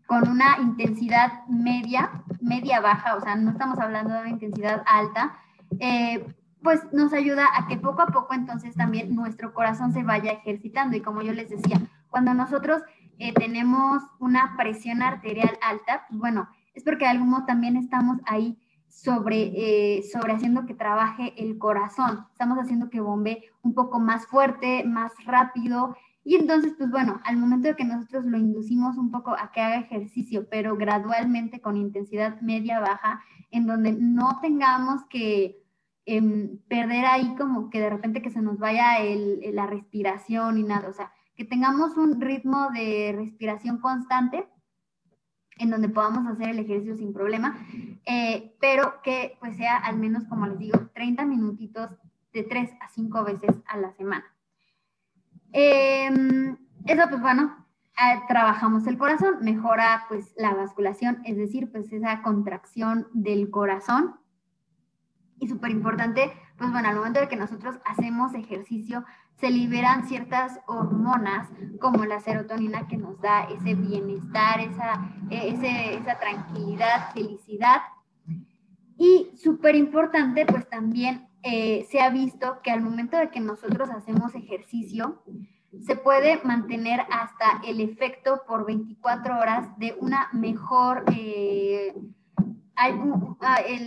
[0.05, 5.37] con una intensidad media, media baja, o sea, no estamos hablando de una intensidad alta,
[5.79, 6.25] eh,
[6.61, 10.97] pues nos ayuda a que poco a poco entonces también nuestro corazón se vaya ejercitando.
[10.97, 11.79] Y como yo les decía,
[12.09, 12.81] cuando nosotros
[13.17, 18.17] eh, tenemos una presión arterial alta, pues bueno, es porque de algún modo también estamos
[18.25, 18.59] ahí
[18.89, 22.25] sobre, eh, sobre haciendo que trabaje el corazón.
[22.31, 25.95] Estamos haciendo que bombee un poco más fuerte, más rápido.
[26.23, 29.61] Y entonces, pues bueno, al momento de que nosotros lo inducimos un poco a que
[29.61, 35.63] haga ejercicio, pero gradualmente con intensidad media baja, en donde no tengamos que
[36.05, 38.97] em, perder ahí como que de repente que se nos vaya
[39.53, 44.47] la respiración y nada, o sea, que tengamos un ritmo de respiración constante
[45.57, 47.57] en donde podamos hacer el ejercicio sin problema,
[48.05, 51.91] eh, pero que pues sea al menos, como les digo, 30 minutitos
[52.33, 54.25] de 3 a 5 veces a la semana.
[55.53, 57.65] Em, eso pues bueno,
[57.97, 64.19] ah, trabajamos el corazón, mejora pues la vasculación, es decir, pues esa contracción del corazón.
[65.39, 69.03] Y súper importante, pues bueno, al momento de que nosotros hacemos ejercicio,
[69.39, 71.49] se liberan ciertas hormonas
[71.79, 77.81] como la serotonina que nos da ese bienestar, esa, e, esa tranquilidad, felicidad.
[78.97, 83.89] Y súper importante, pues también eh, se ha visto que al momento de que nosotros
[83.89, 85.21] hacemos ejercicio,
[85.85, 91.93] se puede mantener hasta el efecto por 24 horas de una mejor, eh,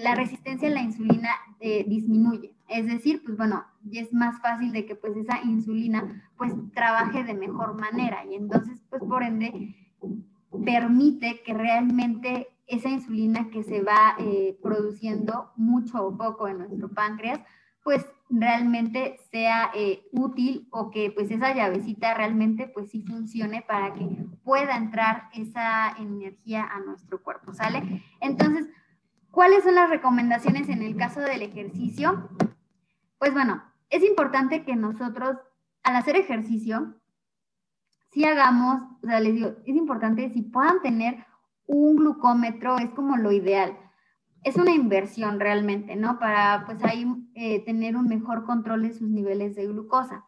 [0.02, 2.57] la resistencia a la insulina eh, disminuye.
[2.68, 7.34] Es decir, pues bueno, es más fácil de que pues esa insulina pues trabaje de
[7.34, 9.74] mejor manera y entonces pues por ende
[10.64, 16.88] permite que realmente esa insulina que se va eh, produciendo mucho o poco en nuestro
[16.90, 17.40] páncreas
[17.82, 23.94] pues realmente sea eh, útil o que pues esa llavecita realmente pues sí funcione para
[23.94, 24.04] que
[24.44, 28.02] pueda entrar esa energía a nuestro cuerpo, ¿sale?
[28.20, 28.68] Entonces,
[29.30, 32.28] ¿cuáles son las recomendaciones en el caso del ejercicio?
[33.18, 35.36] Pues bueno, es importante que nosotros
[35.82, 36.94] al hacer ejercicio,
[38.10, 41.24] si hagamos, o sea, les digo, es importante si puedan tener
[41.66, 43.76] un glucómetro, es como lo ideal.
[44.44, 46.18] Es una inversión realmente, ¿no?
[46.18, 50.24] Para pues ahí eh, tener un mejor control de sus niveles de glucosa.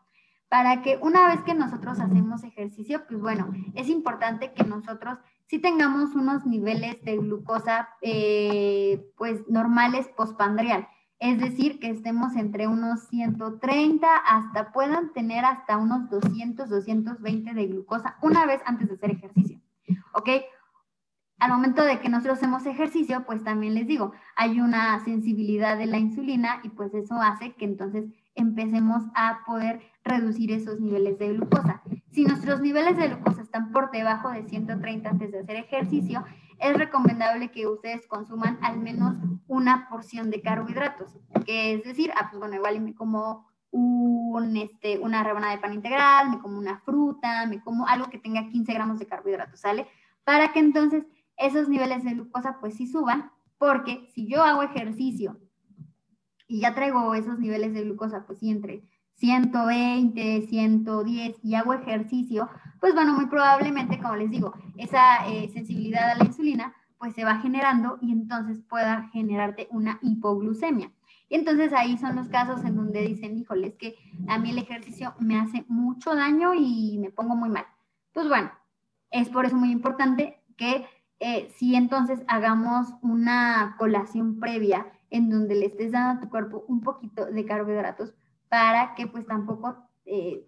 [0.48, 5.58] Para que una vez que nosotros hacemos ejercicio, pues bueno, es importante que nosotros sí
[5.58, 10.88] tengamos unos niveles de glucosa eh, pues normales postpandrial
[11.20, 17.66] es decir, que estemos entre unos 130 hasta puedan tener hasta unos 200, 220 de
[17.66, 19.60] glucosa una vez antes de hacer ejercicio.
[20.14, 20.30] ¿Ok?
[21.38, 25.86] Al momento de que nosotros hacemos ejercicio, pues también les digo, hay una sensibilidad de
[25.86, 31.34] la insulina y pues eso hace que entonces empecemos a poder reducir esos niveles de
[31.34, 31.82] glucosa.
[32.12, 36.24] Si nuestros niveles de glucosa están por debajo de 130 antes de hacer ejercicio,
[36.60, 39.16] es recomendable que ustedes consuman al menos
[39.48, 44.98] una porción de carbohidratos, que es decir, ah, pues bueno, igual me como un, este,
[44.98, 48.72] una rebanada de pan integral, me como una fruta, me como algo que tenga 15
[48.74, 49.86] gramos de carbohidratos, ¿sale?
[50.24, 51.06] Para que entonces
[51.36, 55.40] esos niveles de glucosa pues sí suban, porque si yo hago ejercicio
[56.46, 58.82] y ya traigo esos niveles de glucosa pues sí entre
[59.20, 62.48] 120, 110 y hago ejercicio,
[62.80, 67.24] pues bueno, muy probablemente, como les digo, esa eh, sensibilidad a la insulina pues se
[67.24, 70.90] va generando y entonces pueda generarte una hipoglucemia.
[71.30, 73.96] Y entonces ahí son los casos en donde dicen, híjole, es que
[74.28, 77.64] a mí el ejercicio me hace mucho daño y me pongo muy mal.
[78.12, 78.50] Pues bueno,
[79.10, 80.86] es por eso muy importante que
[81.20, 86.64] eh, si entonces hagamos una colación previa en donde le estés dando a tu cuerpo
[86.68, 88.14] un poquito de carbohidratos
[88.50, 90.44] para que pues tampoco, eh,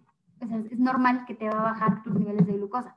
[0.71, 2.97] es normal que te va a bajar tus niveles de glucosa,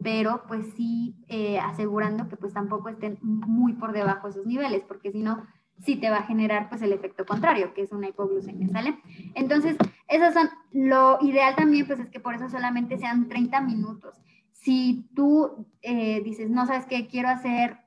[0.00, 4.82] pero pues sí eh, asegurando que pues tampoco estén muy por debajo de esos niveles,
[4.86, 5.42] porque si no,
[5.80, 9.00] sí te va a generar pues el efecto contrario, que es una hipoglucemia, ¿sale?
[9.34, 9.76] Entonces,
[10.06, 14.20] esas son, lo ideal también pues es que por eso solamente sean 30 minutos.
[14.52, 17.78] Si tú eh, dices, no sabes qué, quiero hacer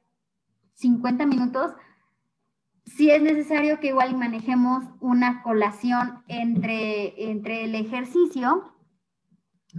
[0.73, 1.73] 50 minutos,
[2.85, 8.73] si es necesario que igual manejemos una colación entre, entre el ejercicio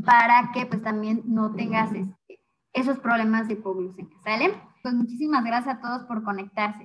[0.04, 2.40] para que pues también no tengas este,
[2.72, 4.54] esos problemas de hipoglucemia, ¿sale?
[4.82, 6.84] Pues muchísimas gracias a todos por conectarse.